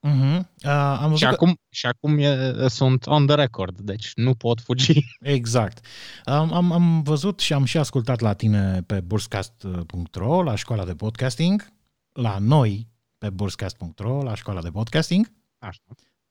Uh-huh. 0.08 0.38
Uh, 0.64 0.70
am 0.70 1.00
văzut 1.02 1.16
Și 1.18 1.24
că... 1.24 1.30
acum, 1.30 1.60
și 1.68 1.86
acum 1.86 2.18
e, 2.18 2.68
sunt 2.68 3.06
on 3.06 3.26
the 3.26 3.34
record, 3.34 3.80
deci 3.80 4.12
nu 4.14 4.34
pot 4.34 4.60
fugi. 4.60 5.00
Exact. 5.20 5.86
Am, 6.24 6.52
am, 6.52 6.72
am 6.72 7.02
văzut 7.02 7.40
și 7.40 7.52
am 7.52 7.64
și 7.64 7.78
ascultat 7.78 8.20
la 8.20 8.32
tine 8.32 8.82
pe 8.82 9.00
burscast.ro, 9.00 10.42
la 10.42 10.54
școala 10.54 10.84
de 10.84 10.94
podcasting, 10.94 11.72
la 12.12 12.38
noi 12.38 12.88
pe 13.18 13.30
burscast.ro, 13.30 14.22
la 14.22 14.34
școala 14.34 14.62
de 14.62 14.70
podcasting. 14.70 15.32
Așa, 15.58 15.80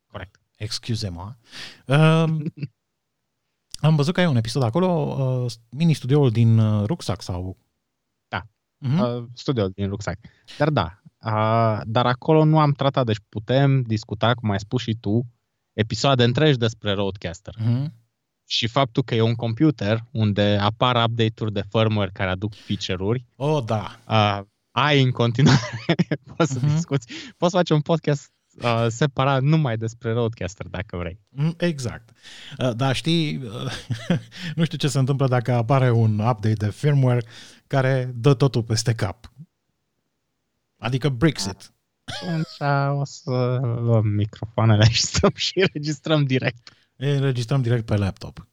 corect. 0.08 0.40
Excuse-mă. 0.58 1.36
Uh, 1.86 1.98
am 3.88 3.96
văzut 3.96 4.14
că 4.14 4.20
ai 4.20 4.26
un 4.26 4.36
episod 4.36 4.64
acolo, 4.64 4.88
uh, 4.92 5.52
mini-studioul 5.70 6.32
din 6.32 6.58
uh, 6.58 6.86
Rucksack 6.86 7.22
sau 7.22 7.58
Mhm. 8.82 9.00
uh, 9.00 9.24
studioul 9.34 9.70
din 9.70 9.90
rucsac. 9.90 10.18
Dar 10.58 10.70
da, 10.70 11.02
uh, 11.26 11.80
dar 11.84 12.06
acolo 12.06 12.44
nu 12.44 12.60
am 12.60 12.72
tratat, 12.72 13.06
deci 13.06 13.20
putem 13.30 13.82
discuta, 13.82 14.34
cum 14.34 14.50
ai 14.52 14.60
spus 14.60 14.82
și 14.82 14.98
tu, 15.00 15.26
episoade 15.74 16.24
întregi 16.24 16.58
despre 16.58 16.94
Roadcaster. 16.94 17.56
Mhm. 17.60 17.94
Și 18.48 18.68
faptul 18.68 19.04
că 19.04 19.16
e 19.16 19.22
un 19.22 19.36
computer 19.36 20.04
unde 20.12 20.58
apar 20.62 21.04
update-uri 21.10 21.54
de 21.54 21.62
firmware 21.70 22.10
care 22.14 22.30
aduc 22.30 22.54
feature-uri, 22.56 23.26
Oh, 23.36 23.64
da. 23.66 24.00
uh, 24.10 24.46
ai 24.72 25.02
în 25.02 25.12
continuare, 25.12 25.60
poți 26.36 26.52
să 26.52 26.60
Mhm. 26.62 26.74
discuți, 26.74 27.14
poți 27.38 27.54
face 27.56 27.74
un 27.74 27.82
podcast 27.82 28.32
uh, 28.64 28.86
separat 28.88 29.42
numai 29.42 29.78
despre 29.78 30.12
Roadcaster 30.14 30.68
dacă 30.68 30.98
vrei. 30.98 31.20
Mm, 31.30 31.54
Exact. 31.58 32.10
Uh, 32.60 32.72
Dar 32.76 32.96
știi, 32.96 33.36
uh, 33.38 33.72
nu 34.56 34.64
știu 34.64 34.78
ce 34.78 34.88
se 34.88 35.00
întâmplă 35.00 35.28
dacă 35.28 35.54
apare 35.54 35.92
un 35.92 36.12
update 36.20 36.54
de 36.54 36.70
firmware 36.72 37.26
care 37.68 38.12
dă 38.16 38.34
totul 38.34 38.64
peste 38.64 38.94
cap. 38.94 39.32
Adică 40.80 41.10
Brexit. 41.10 41.74
Atunci 42.04 42.60
o 43.00 43.04
să 43.04 43.60
luăm 43.62 44.08
microfoanele 44.08 44.90
și 44.90 45.02
stăm 45.02 45.32
și 45.48 45.70
registrăm 45.74 46.26
direct. 46.26 46.70
Înregistrăm 46.96 47.62
direct 47.62 47.86
pe 47.86 47.96
laptop. 47.96 48.48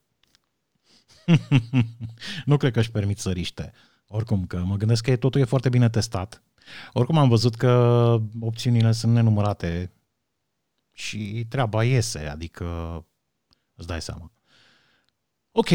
nu 2.45 2.57
cred 2.57 2.73
că 2.73 2.79
își 2.79 2.91
permit 2.91 3.19
să 3.19 3.31
riște. 3.31 3.73
Oricum, 4.09 4.47
că 4.47 4.59
mă 4.59 4.77
gândesc 4.77 5.05
că 5.05 5.17
totul 5.17 5.41
e 5.41 5.45
foarte 5.45 5.69
bine 5.69 5.89
testat. 5.89 6.43
Oricum 6.93 7.19
am 7.19 7.29
văzut 7.29 7.55
că 7.55 7.71
opțiunile 8.41 8.93
sunt 8.93 9.13
nenumărate 9.13 9.93
și 10.93 11.47
treaba 11.49 11.85
iese, 11.85 12.19
adică 12.19 12.67
îți 13.75 13.87
dai 13.87 14.03
seama. 14.03 14.33
Ok, 15.53 15.69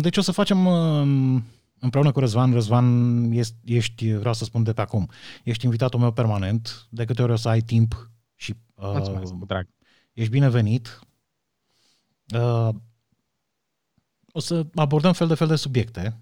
deci 0.00 0.16
o 0.16 0.20
să 0.20 0.32
facem 0.32 0.66
uh, 0.66 1.42
împreună 1.80 2.12
cu 2.12 2.20
Răzvan. 2.20 2.52
Răzvan, 2.52 3.30
ești, 3.32 3.54
ești, 3.64 4.12
vreau 4.12 4.34
să 4.34 4.44
spun 4.44 4.62
de 4.62 4.72
pe 4.72 4.80
acum, 4.80 5.10
ești 5.44 5.64
invitatul 5.64 6.00
meu 6.00 6.12
permanent, 6.12 6.86
de 6.90 7.04
câte 7.04 7.22
ori 7.22 7.32
o 7.32 7.36
să 7.36 7.48
ai 7.48 7.60
timp 7.60 8.10
și 8.34 8.54
uh, 8.74 8.90
Mulțumesc, 8.92 9.32
cu 9.32 9.44
drag. 9.44 9.68
ești 10.12 10.30
binevenit. 10.30 11.00
Uh, 12.34 12.68
o 14.32 14.38
să 14.38 14.66
abordăm 14.74 15.12
fel 15.12 15.26
de 15.26 15.34
fel 15.34 15.46
de 15.46 15.56
subiecte. 15.56 16.20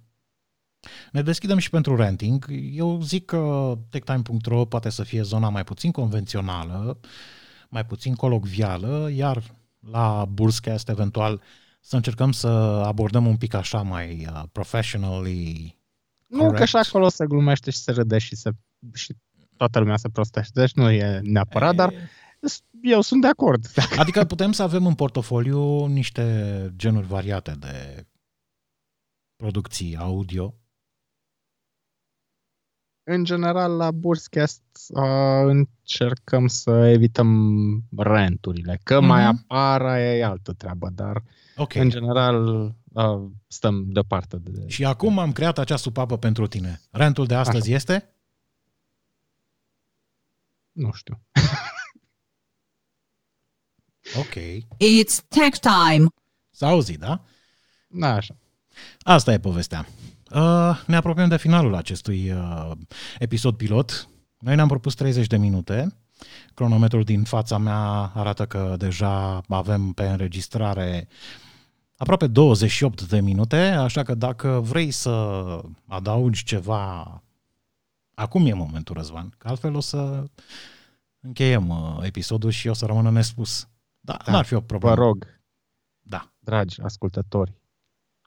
Ne 1.12 1.22
deschidem 1.22 1.58
și 1.58 1.70
pentru 1.70 1.96
renting. 1.96 2.46
Eu 2.72 3.00
zic 3.00 3.24
că 3.24 3.72
techtime.ro 3.88 4.64
poate 4.64 4.88
să 4.88 5.02
fie 5.02 5.22
zona 5.22 5.48
mai 5.48 5.64
puțin 5.64 5.90
convențională, 5.90 6.98
mai 7.68 7.86
puțin 7.86 8.14
colocvială, 8.14 9.10
iar 9.10 9.42
la 9.90 10.24
Burscast 10.24 10.88
eventual 10.88 11.40
să 11.86 11.96
încercăm 11.96 12.32
să 12.32 12.48
abordăm 12.86 13.26
un 13.26 13.36
pic 13.36 13.54
așa 13.54 13.82
mai 13.82 14.26
uh, 14.30 14.42
professionally 14.52 15.78
Nu 16.26 16.38
că 16.38 16.46
correct. 16.46 16.68
și 16.68 16.76
acolo 16.76 17.08
se 17.08 17.26
glumește 17.26 17.70
și 17.70 17.78
se 17.78 17.92
râde 17.92 18.18
și, 18.18 18.36
se, 18.36 18.50
și 18.94 19.14
toată 19.56 19.78
lumea 19.78 19.96
se 19.96 20.08
prostește. 20.08 20.60
Deci 20.60 20.72
nu 20.72 20.90
e 20.90 21.20
neapărat, 21.22 21.74
dar 21.74 21.92
eu 22.82 23.00
sunt 23.00 23.20
de 23.20 23.26
acord. 23.26 23.66
Adică 23.98 24.24
putem 24.24 24.52
să 24.52 24.62
avem 24.62 24.86
în 24.86 24.94
portofoliu 24.94 25.86
niște 25.86 26.72
genuri 26.76 27.06
variate 27.06 27.50
de 27.58 28.06
producții 29.36 29.96
audio. 29.96 30.54
În 33.06 33.24
general, 33.24 33.76
la 33.76 33.90
Burscast 33.90 34.62
uh, 34.88 35.02
încercăm 35.46 36.46
să 36.46 36.70
evităm 36.70 37.82
renturile. 37.96 38.80
Că 38.82 38.98
Mhm. 38.98 39.06
mai 39.08 39.24
apar, 39.24 39.82
aia 39.82 40.16
e 40.16 40.24
altă 40.24 40.52
treabă, 40.52 40.88
dar 40.92 41.22
Ok. 41.56 41.74
în 41.74 41.88
general 41.88 42.46
uh, 42.92 43.22
stăm 43.46 43.84
deoparte 43.88 44.36
de... 44.36 44.68
Și 44.68 44.84
acum 44.84 45.18
am 45.18 45.32
creat 45.32 45.58
acea 45.58 45.76
supapă 45.76 46.18
pentru 46.18 46.46
tine. 46.46 46.80
Rentul 46.90 47.26
de 47.26 47.34
astăzi 47.34 47.66
Așa. 47.66 47.74
este? 47.74 48.14
Nu 50.72 50.92
știu. 50.92 51.20
Ok. 54.18 54.34
It's 54.76 55.16
tech 55.28 55.58
time. 55.60 56.06
S-a 56.50 56.68
auzit, 56.68 56.98
da? 56.98 57.24
Da, 57.88 58.14
așa. 58.14 58.36
Asta 59.00 59.32
e 59.32 59.38
povestea. 59.38 59.86
Uh, 60.34 60.82
ne 60.86 60.96
apropiem 60.96 61.28
de 61.28 61.36
finalul 61.36 61.74
acestui 61.74 62.30
uh, 62.32 62.70
episod 63.18 63.56
pilot. 63.56 64.08
Noi 64.38 64.54
ne-am 64.54 64.68
propus 64.68 64.94
30 64.94 65.26
de 65.26 65.36
minute. 65.36 65.96
Cronometrul 66.54 67.02
din 67.02 67.22
fața 67.22 67.58
mea 67.58 68.12
arată 68.14 68.46
că 68.46 68.74
deja 68.78 69.40
avem 69.48 69.92
pe 69.92 70.08
înregistrare 70.08 71.08
aproape 71.96 72.26
28 72.26 73.02
de 73.02 73.20
minute, 73.20 73.56
așa 73.56 74.02
că 74.02 74.14
dacă 74.14 74.60
vrei 74.62 74.90
să 74.90 75.10
adaugi 75.86 76.44
ceva, 76.44 77.22
acum 78.14 78.46
e 78.46 78.52
momentul, 78.52 78.94
Răzvan, 78.94 79.34
că 79.38 79.48
altfel 79.48 79.74
o 79.74 79.80
să 79.80 80.24
încheiem 81.20 81.68
uh, 81.68 81.98
episodul 82.02 82.50
și 82.50 82.68
o 82.68 82.72
să 82.72 82.86
rămână 82.86 83.10
nespus. 83.10 83.68
Da, 84.00 84.16
Da, 84.24 84.32
n-ar 84.32 84.44
fi 84.44 84.54
o 84.54 84.60
problemă. 84.60 84.94
Vă 84.94 85.02
rog, 85.02 85.40
Da. 86.00 86.32
dragi 86.38 86.80
ascultători, 86.80 87.52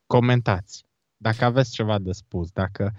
comentați. 0.06 0.87
Dacă 1.18 1.46
aveți 1.46 1.72
ceva 1.72 2.00
de 2.00 2.12
spus, 2.12 2.52
dacă 2.52 2.96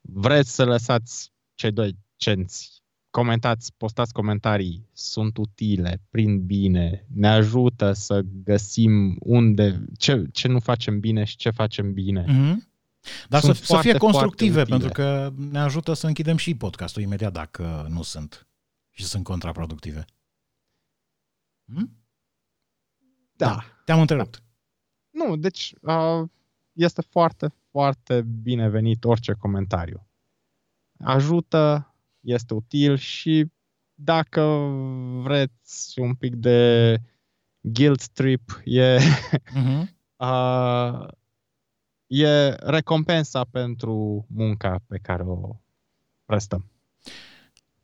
vreți 0.00 0.54
să 0.54 0.64
lăsați 0.64 1.32
cei 1.54 1.72
doi 1.72 1.98
cenți, 2.16 2.82
comentați, 3.10 3.72
postați 3.76 4.12
comentarii, 4.12 4.88
sunt 4.92 5.36
utile, 5.36 6.02
prind 6.10 6.40
bine, 6.40 7.06
ne 7.14 7.28
ajută 7.28 7.92
să 7.92 8.20
găsim 8.44 9.16
unde, 9.20 9.84
ce, 9.98 10.24
ce 10.32 10.48
nu 10.48 10.60
facem 10.60 11.00
bine 11.00 11.24
și 11.24 11.36
ce 11.36 11.50
facem 11.50 11.92
bine. 11.92 12.24
Mm-hmm. 12.24 12.70
Dar 13.28 13.40
să, 13.40 13.46
Sunt 13.46 13.56
să 13.56 13.64
foarte, 13.64 13.88
fie 13.88 13.98
constructive, 13.98 14.52
foarte 14.64 14.74
utile. 14.74 14.88
pentru 14.88 15.02
că 15.02 15.32
ne 15.50 15.58
ajută 15.58 15.92
să 15.92 16.06
închidem 16.06 16.36
și 16.36 16.54
podcastul 16.54 17.02
imediat 17.02 17.32
dacă 17.32 17.86
nu 17.90 18.02
sunt 18.02 18.46
și 18.90 19.04
sunt 19.04 19.24
contraproductive. 19.24 20.04
Hmm? 21.64 21.96
Da. 23.36 23.64
Te-am 23.84 24.00
întrerupt. 24.00 24.42
Nu, 25.10 25.36
deci 25.36 25.74
uh, 25.80 26.22
este 26.72 27.02
foarte, 27.02 27.54
foarte 27.70 28.22
binevenit 28.22 29.04
orice 29.04 29.32
comentariu. 29.32 30.06
Ajută, 30.98 31.94
este 32.20 32.54
util 32.54 32.96
și 32.96 33.46
dacă 33.94 34.40
vreți 35.22 36.00
un 36.00 36.14
pic 36.14 36.34
de 36.34 36.96
guilt 37.60 38.08
trip, 38.08 38.60
e, 38.64 38.98
Mm-hmm. 39.56 39.88
uh, 40.16 41.08
e 42.06 42.48
recompensa 42.50 43.44
pentru 43.44 44.26
munca 44.28 44.80
pe 44.86 44.98
care 44.98 45.22
o 45.22 45.56
prestăm. 46.24 46.70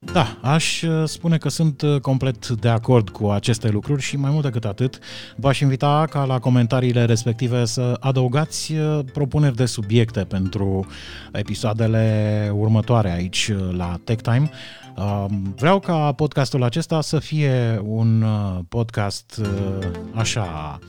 Da, 0.01 0.39
aș 0.43 0.83
uh, 0.83 1.09
spune 1.09 1.39
că 1.39 1.49
sunt 1.49 1.83
uh, 1.83 2.01
complet 2.01 2.49
de 2.49 2.69
acord 2.69 3.09
cu 3.09 3.29
aceste 3.29 3.69
lucruri 3.69 4.03
și 4.03 4.17
mai 4.17 4.31
mult 4.31 4.43
decât 4.45 4.65
atât, 4.65 4.99
v-aș 5.37 5.61
invita 5.61 6.07
ca 6.11 6.25
la 6.25 6.39
comentariile 6.39 7.05
respective 7.05 7.65
să 7.65 7.97
adăugați 8.01 8.73
uh, 8.73 8.99
propuneri 9.13 9.57
de 9.57 9.67
subiecte 9.67 10.25
pentru 10.25 10.87
episoadele 11.33 12.53
următoare 12.55 13.11
aici 13.11 13.49
uh, 13.49 13.77
la 13.77 14.01
Tech 14.05 14.23
Time. 14.23 14.51
Uh, 14.97 15.25
Vreau 15.57 15.81
ca 15.81 16.13
podcastul 16.13 16.63
acesta 16.63 17.01
să 17.01 17.19
fie 17.19 17.81
un 17.85 18.23
uh, 18.23 18.59
podcast 18.69 19.41
uh, 19.43 19.89
așa 20.15 20.79
um, 20.81 20.89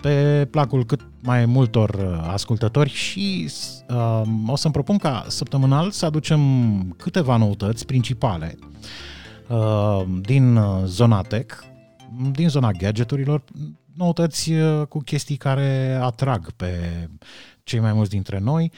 pe 0.00 0.46
placul 0.50 0.84
cât 0.84 1.00
mai 1.22 1.46
multor 1.46 1.90
uh, 1.94 2.28
ascultători 2.30 2.90
și 2.90 3.50
um, 3.88 4.48
o 4.48 4.56
să-mi 4.56 4.72
propun 4.72 4.98
ca 4.98 5.24
săptămânal 5.28 5.90
să 5.90 6.06
aducem 6.06 6.40
câteva 6.96 7.36
noutăți 7.36 7.86
principale 7.86 8.58
uh, 9.48 10.02
din 10.20 10.56
uh, 10.56 10.84
zona 10.84 11.22
tech, 11.22 11.62
din 12.32 12.48
zona 12.48 12.70
gadgeturilor, 12.70 13.44
noutăți 13.94 14.52
uh, 14.52 14.86
cu 14.86 14.98
chestii 14.98 15.36
care 15.36 15.98
atrag 16.02 16.50
pe 16.50 16.72
cei 17.62 17.80
mai 17.80 17.92
mulți 17.92 18.10
dintre 18.10 18.38
noi 18.38 18.72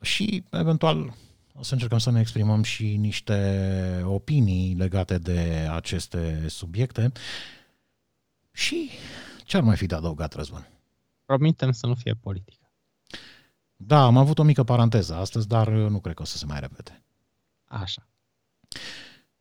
și 0.00 0.44
eventual 0.50 1.14
o 1.60 1.62
să 1.62 1.72
încercăm 1.72 1.98
să 1.98 2.10
ne 2.10 2.20
exprimăm 2.20 2.62
și 2.62 2.96
niște 2.96 4.02
opinii 4.04 4.74
legate 4.78 5.18
de 5.18 5.68
aceste 5.74 6.44
subiecte. 6.48 7.12
Și 8.52 8.90
ce 9.50 9.56
ar 9.56 9.62
mai 9.62 9.76
fi 9.76 9.86
de 9.86 9.94
adăugat, 9.94 10.34
Răzvan? 10.34 10.68
Promitem 11.24 11.72
să 11.72 11.86
nu 11.86 11.94
fie 11.94 12.14
politică. 12.14 12.70
Da, 13.76 14.04
am 14.04 14.16
avut 14.16 14.38
o 14.38 14.42
mică 14.42 14.64
paranteză 14.64 15.14
astăzi, 15.14 15.48
dar 15.48 15.68
nu 15.68 16.00
cred 16.00 16.14
că 16.14 16.22
o 16.22 16.24
să 16.24 16.36
se 16.36 16.46
mai 16.46 16.60
repete. 16.60 17.02
Așa. 17.64 18.08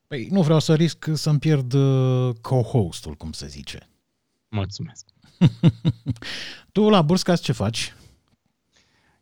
Păi 0.08 0.28
nu 0.32 0.42
vreau 0.42 0.60
să 0.60 0.76
risc 0.76 1.10
să-mi 1.14 1.40
pierd 1.40 1.74
uh, 1.74 2.36
co-hostul, 2.42 3.16
cum 3.18 3.32
se 3.32 3.48
zice. 3.48 3.90
Mulțumesc. 4.48 5.06
Tu 6.72 6.90
la 6.90 7.02
Burscast 7.02 7.44
ce 7.44 7.52
faci? 7.52 7.94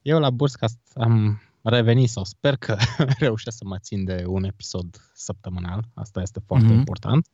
Eu 0.01 0.19
la 0.19 0.29
Burscast 0.29 0.79
am 0.95 1.41
revenit 1.61 2.09
sau 2.09 2.23
sper 2.23 2.55
că 2.55 2.77
reușesc 3.19 3.57
să 3.57 3.65
mă 3.65 3.77
țin 3.79 4.03
de 4.03 4.23
un 4.27 4.43
episod 4.43 5.11
săptămânal. 5.13 5.83
Asta 5.93 6.21
este 6.21 6.39
foarte 6.45 6.65
Mhm. 6.67 6.75
important. 6.77 7.27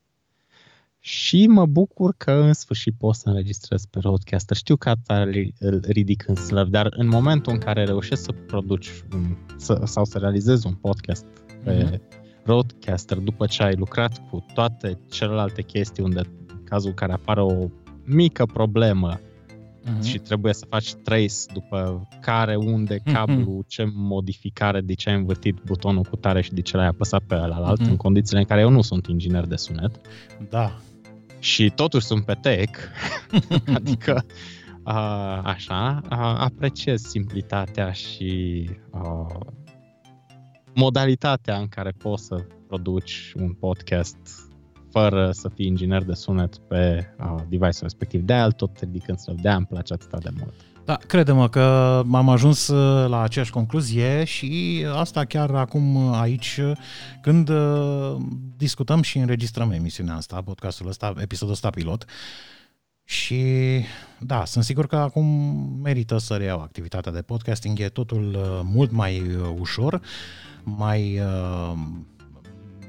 Și 1.05 1.47
mă 1.47 1.65
bucur 1.65 2.13
că 2.17 2.31
în 2.31 2.53
sfârșit 2.53 2.93
pot 2.97 3.15
să 3.15 3.29
înregistrez 3.29 3.85
pe 3.85 3.99
Roadcaster. 3.99 4.57
Știu 4.57 4.75
că 4.75 4.89
asta 4.89 5.21
îl 5.59 5.79
ridic 5.87 6.23
în 6.27 6.35
slăv, 6.35 6.67
dar 6.67 6.87
în 6.89 7.07
momentul 7.07 7.53
în 7.53 7.59
care 7.59 7.83
reușești 7.83 8.23
să 8.23 8.31
produci 8.31 8.89
un, 9.13 9.37
să, 9.57 9.81
sau 9.85 10.05
să 10.05 10.17
realizezi 10.17 10.67
un 10.67 10.73
podcast 10.73 11.25
pe 11.63 11.83
mm-hmm. 11.83 12.01
Roadcaster 12.43 13.17
după 13.17 13.45
ce 13.45 13.63
ai 13.63 13.75
lucrat 13.75 14.29
cu 14.29 14.45
toate 14.53 14.99
celelalte 15.09 15.61
chestii 15.61 16.03
unde 16.03 16.19
în 16.19 16.63
cazul 16.63 16.89
în 16.89 16.95
care 16.95 17.11
apare 17.11 17.41
o 17.41 17.67
mică 18.05 18.45
problemă 18.45 19.19
uh-huh. 19.19 20.03
și 20.03 20.17
trebuie 20.17 20.53
să 20.53 20.65
faci 20.69 20.93
trace 20.93 21.53
după 21.53 22.09
care, 22.21 22.55
unde, 22.55 23.01
mhm. 23.05 23.13
cablu, 23.13 23.63
uh-huh. 23.63 23.67
ce 23.67 23.91
modificare, 23.93 24.81
de 24.81 24.93
ce 24.93 25.09
ai 25.09 25.15
învârtit 25.15 25.61
butonul 25.65 26.03
cu 26.03 26.15
tare 26.15 26.41
și 26.41 26.53
de 26.53 26.61
ce 26.61 26.77
l-ai 26.77 26.87
apăsat 26.87 27.23
pe 27.27 27.35
ălalt, 27.35 27.81
uh-huh. 27.81 27.89
în 27.89 27.95
condițiile 27.95 28.39
în 28.39 28.45
care 28.45 28.61
eu 28.61 28.69
nu 28.69 28.81
sunt 28.81 29.07
inginer 29.07 29.45
de 29.45 29.55
sunet. 29.55 29.99
Da. 30.49 30.71
Și 31.43 31.69
totuși 31.69 32.05
sunt 32.05 32.25
pe 32.25 32.33
tech, 32.33 32.79
adică 33.77 34.25
a, 34.83 34.97
așa, 35.41 36.01
a, 36.09 36.43
apreciez 36.43 37.01
simplitatea 37.01 37.91
și 37.91 38.69
a, 38.91 39.27
modalitatea 40.73 41.57
în 41.57 41.67
care 41.67 41.91
poți 41.97 42.25
să 42.25 42.45
produci 42.67 43.33
un 43.35 43.53
podcast 43.53 44.17
fără 44.91 45.31
să 45.31 45.49
fii 45.49 45.67
inginer 45.67 46.03
de 46.03 46.13
sunet 46.13 46.57
pe 46.57 47.13
uh, 47.19 47.35
device 47.49 47.79
respectiv. 47.81 48.21
De-aia 48.21 48.47
tot 48.47 48.79
ridicând 48.79 49.17
să 49.17 49.33
de-aia 49.41 49.57
îmi 49.57 49.65
place 49.65 49.93
atât 49.93 50.23
de 50.23 50.29
mult. 50.39 50.72
Da, 50.85 50.95
crede-mă 50.95 51.49
că 51.49 51.61
am 52.11 52.29
ajuns 52.29 52.67
uh, 52.67 53.09
la 53.09 53.21
aceeași 53.21 53.51
concluzie 53.51 54.23
și 54.23 54.85
asta 54.95 55.25
chiar 55.25 55.49
acum 55.49 55.95
uh, 55.95 56.17
aici, 56.21 56.59
când 57.21 57.49
uh, 57.49 58.15
discutăm 58.57 59.01
și 59.01 59.17
înregistrăm 59.17 59.71
emisiunea 59.71 60.15
asta, 60.15 60.41
podcastul 60.41 60.87
ăsta, 60.87 61.13
episodul 61.17 61.53
ăsta 61.53 61.69
pilot. 61.69 62.05
Și 63.03 63.43
da, 64.19 64.45
sunt 64.45 64.63
sigur 64.63 64.87
că 64.87 64.95
acum 64.95 65.25
merită 65.81 66.17
să 66.17 66.35
reiau 66.35 66.61
activitatea 66.61 67.11
de 67.11 67.21
podcasting, 67.21 67.79
e 67.79 67.89
totul 67.89 68.37
mult 68.63 68.91
mai 68.91 69.21
ușor, 69.59 70.01
mai 70.63 71.21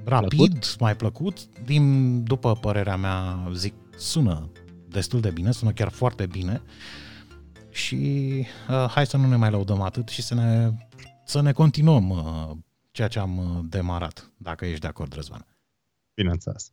rapid, 0.04 0.28
plăcut? 0.28 0.76
mai 0.80 0.96
plăcut. 0.96 1.38
Din, 1.64 2.22
după 2.24 2.54
părerea 2.54 2.96
mea, 2.96 3.48
zic, 3.52 3.74
sună 3.96 4.48
destul 4.88 5.20
de 5.20 5.30
bine, 5.30 5.50
sună 5.50 5.70
chiar 5.70 5.88
foarte 5.88 6.26
bine. 6.26 6.62
Și 7.74 8.46
uh, 8.68 8.86
hai 8.88 9.06
să 9.06 9.16
nu 9.16 9.28
ne 9.28 9.36
mai 9.36 9.50
laudăm 9.50 9.80
atât 9.80 10.08
și 10.08 10.22
să 10.22 10.34
ne, 10.34 10.70
să 11.24 11.40
ne 11.40 11.52
continuăm 11.52 12.10
uh, 12.10 12.56
ceea 12.90 13.08
ce 13.08 13.18
am 13.18 13.38
uh, 13.38 13.64
demarat, 13.68 14.30
dacă 14.36 14.64
ești 14.64 14.80
de 14.80 14.86
acord, 14.86 15.14
Răzvan. 15.14 15.46
Bineînțeles. 16.14 16.72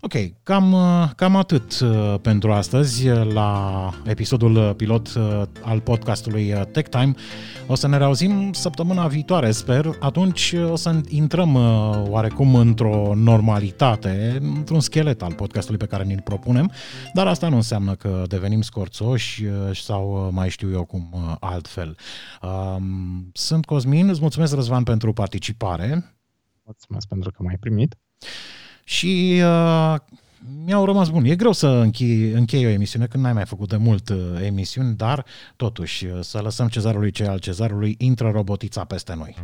Ok, 0.00 0.12
cam, 0.42 0.72
uh, 0.72 1.10
cam 1.16 1.36
atât 1.36 1.80
uh, 1.80 2.14
pentru 2.22 2.52
astăzi 2.52 3.08
la 3.08 3.90
episodul 4.06 4.74
pilot 4.74 5.14
uh, 5.14 5.42
al 5.62 5.80
podcastului 5.80 6.54
Tech 6.72 6.88
Time. 6.88 7.14
O 7.66 7.74
să 7.74 7.88
ne 7.88 7.96
reauzim 7.96 8.52
săptămâna 8.52 9.06
viitoare, 9.06 9.50
sper. 9.50 9.90
Atunci 10.00 10.54
o 10.70 10.76
să 10.76 11.00
intrăm 11.08 11.54
oarecum 12.08 12.54
într-o 12.54 13.12
normalitate, 13.14 14.38
într-un 14.40 14.80
schelet 14.80 15.22
al 15.22 15.34
podcastului 15.34 15.78
pe 15.78 15.86
care 15.86 16.04
ni-l 16.04 16.20
propunem, 16.24 16.70
dar 17.12 17.26
asta 17.26 17.48
nu 17.48 17.56
înseamnă 17.56 17.94
că 17.94 18.22
devenim 18.28 18.62
scorțoși 18.62 19.44
sau 19.72 20.30
mai 20.32 20.50
știu 20.50 20.72
eu 20.72 20.84
cum 20.84 21.36
altfel. 21.40 21.96
Um, 22.42 23.30
sunt 23.32 23.64
Cosmin, 23.64 24.08
îți 24.08 24.20
mulțumesc 24.20 24.54
Răzvan 24.54 24.82
pentru 24.82 25.12
participare. 25.12 26.16
Mulțumesc 26.64 27.08
pentru 27.08 27.30
că 27.30 27.42
m-ai 27.42 27.56
primit 27.60 27.96
și 28.84 29.42
uh, 29.42 29.96
mi-au 30.64 30.84
rămas 30.84 31.08
bun. 31.08 31.24
E 31.24 31.34
greu 31.34 31.52
să 31.52 31.66
închei, 31.66 32.30
închei 32.30 32.66
o 32.66 32.68
emisiune 32.68 33.06
când 33.06 33.22
n-ai 33.22 33.32
mai 33.32 33.44
făcut 33.44 33.68
de 33.68 33.76
mult 33.76 34.08
uh, 34.08 34.16
emisiuni, 34.44 34.94
dar 34.96 35.24
totuși 35.56 36.04
uh, 36.04 36.18
să 36.20 36.40
lăsăm 36.42 36.68
cezarului 36.68 37.10
ce 37.10 37.26
al 37.26 37.38
cezarului, 37.38 37.94
intră 37.98 38.30
robotița 38.30 38.84
peste 38.84 39.14
noi. 39.16 39.34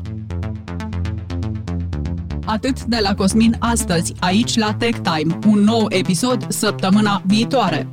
Atât 2.44 2.85
de 2.85 2.98
la 3.03 3.14
Cosmin 3.14 3.57
astăzi, 3.59 4.12
aici 4.20 4.57
la 4.57 4.74
Tech 4.74 4.98
Time, 5.03 5.38
un 5.46 5.59
nou 5.59 5.87
episod 5.88 6.50
săptămâna 6.50 7.22
viitoare. 7.26 7.88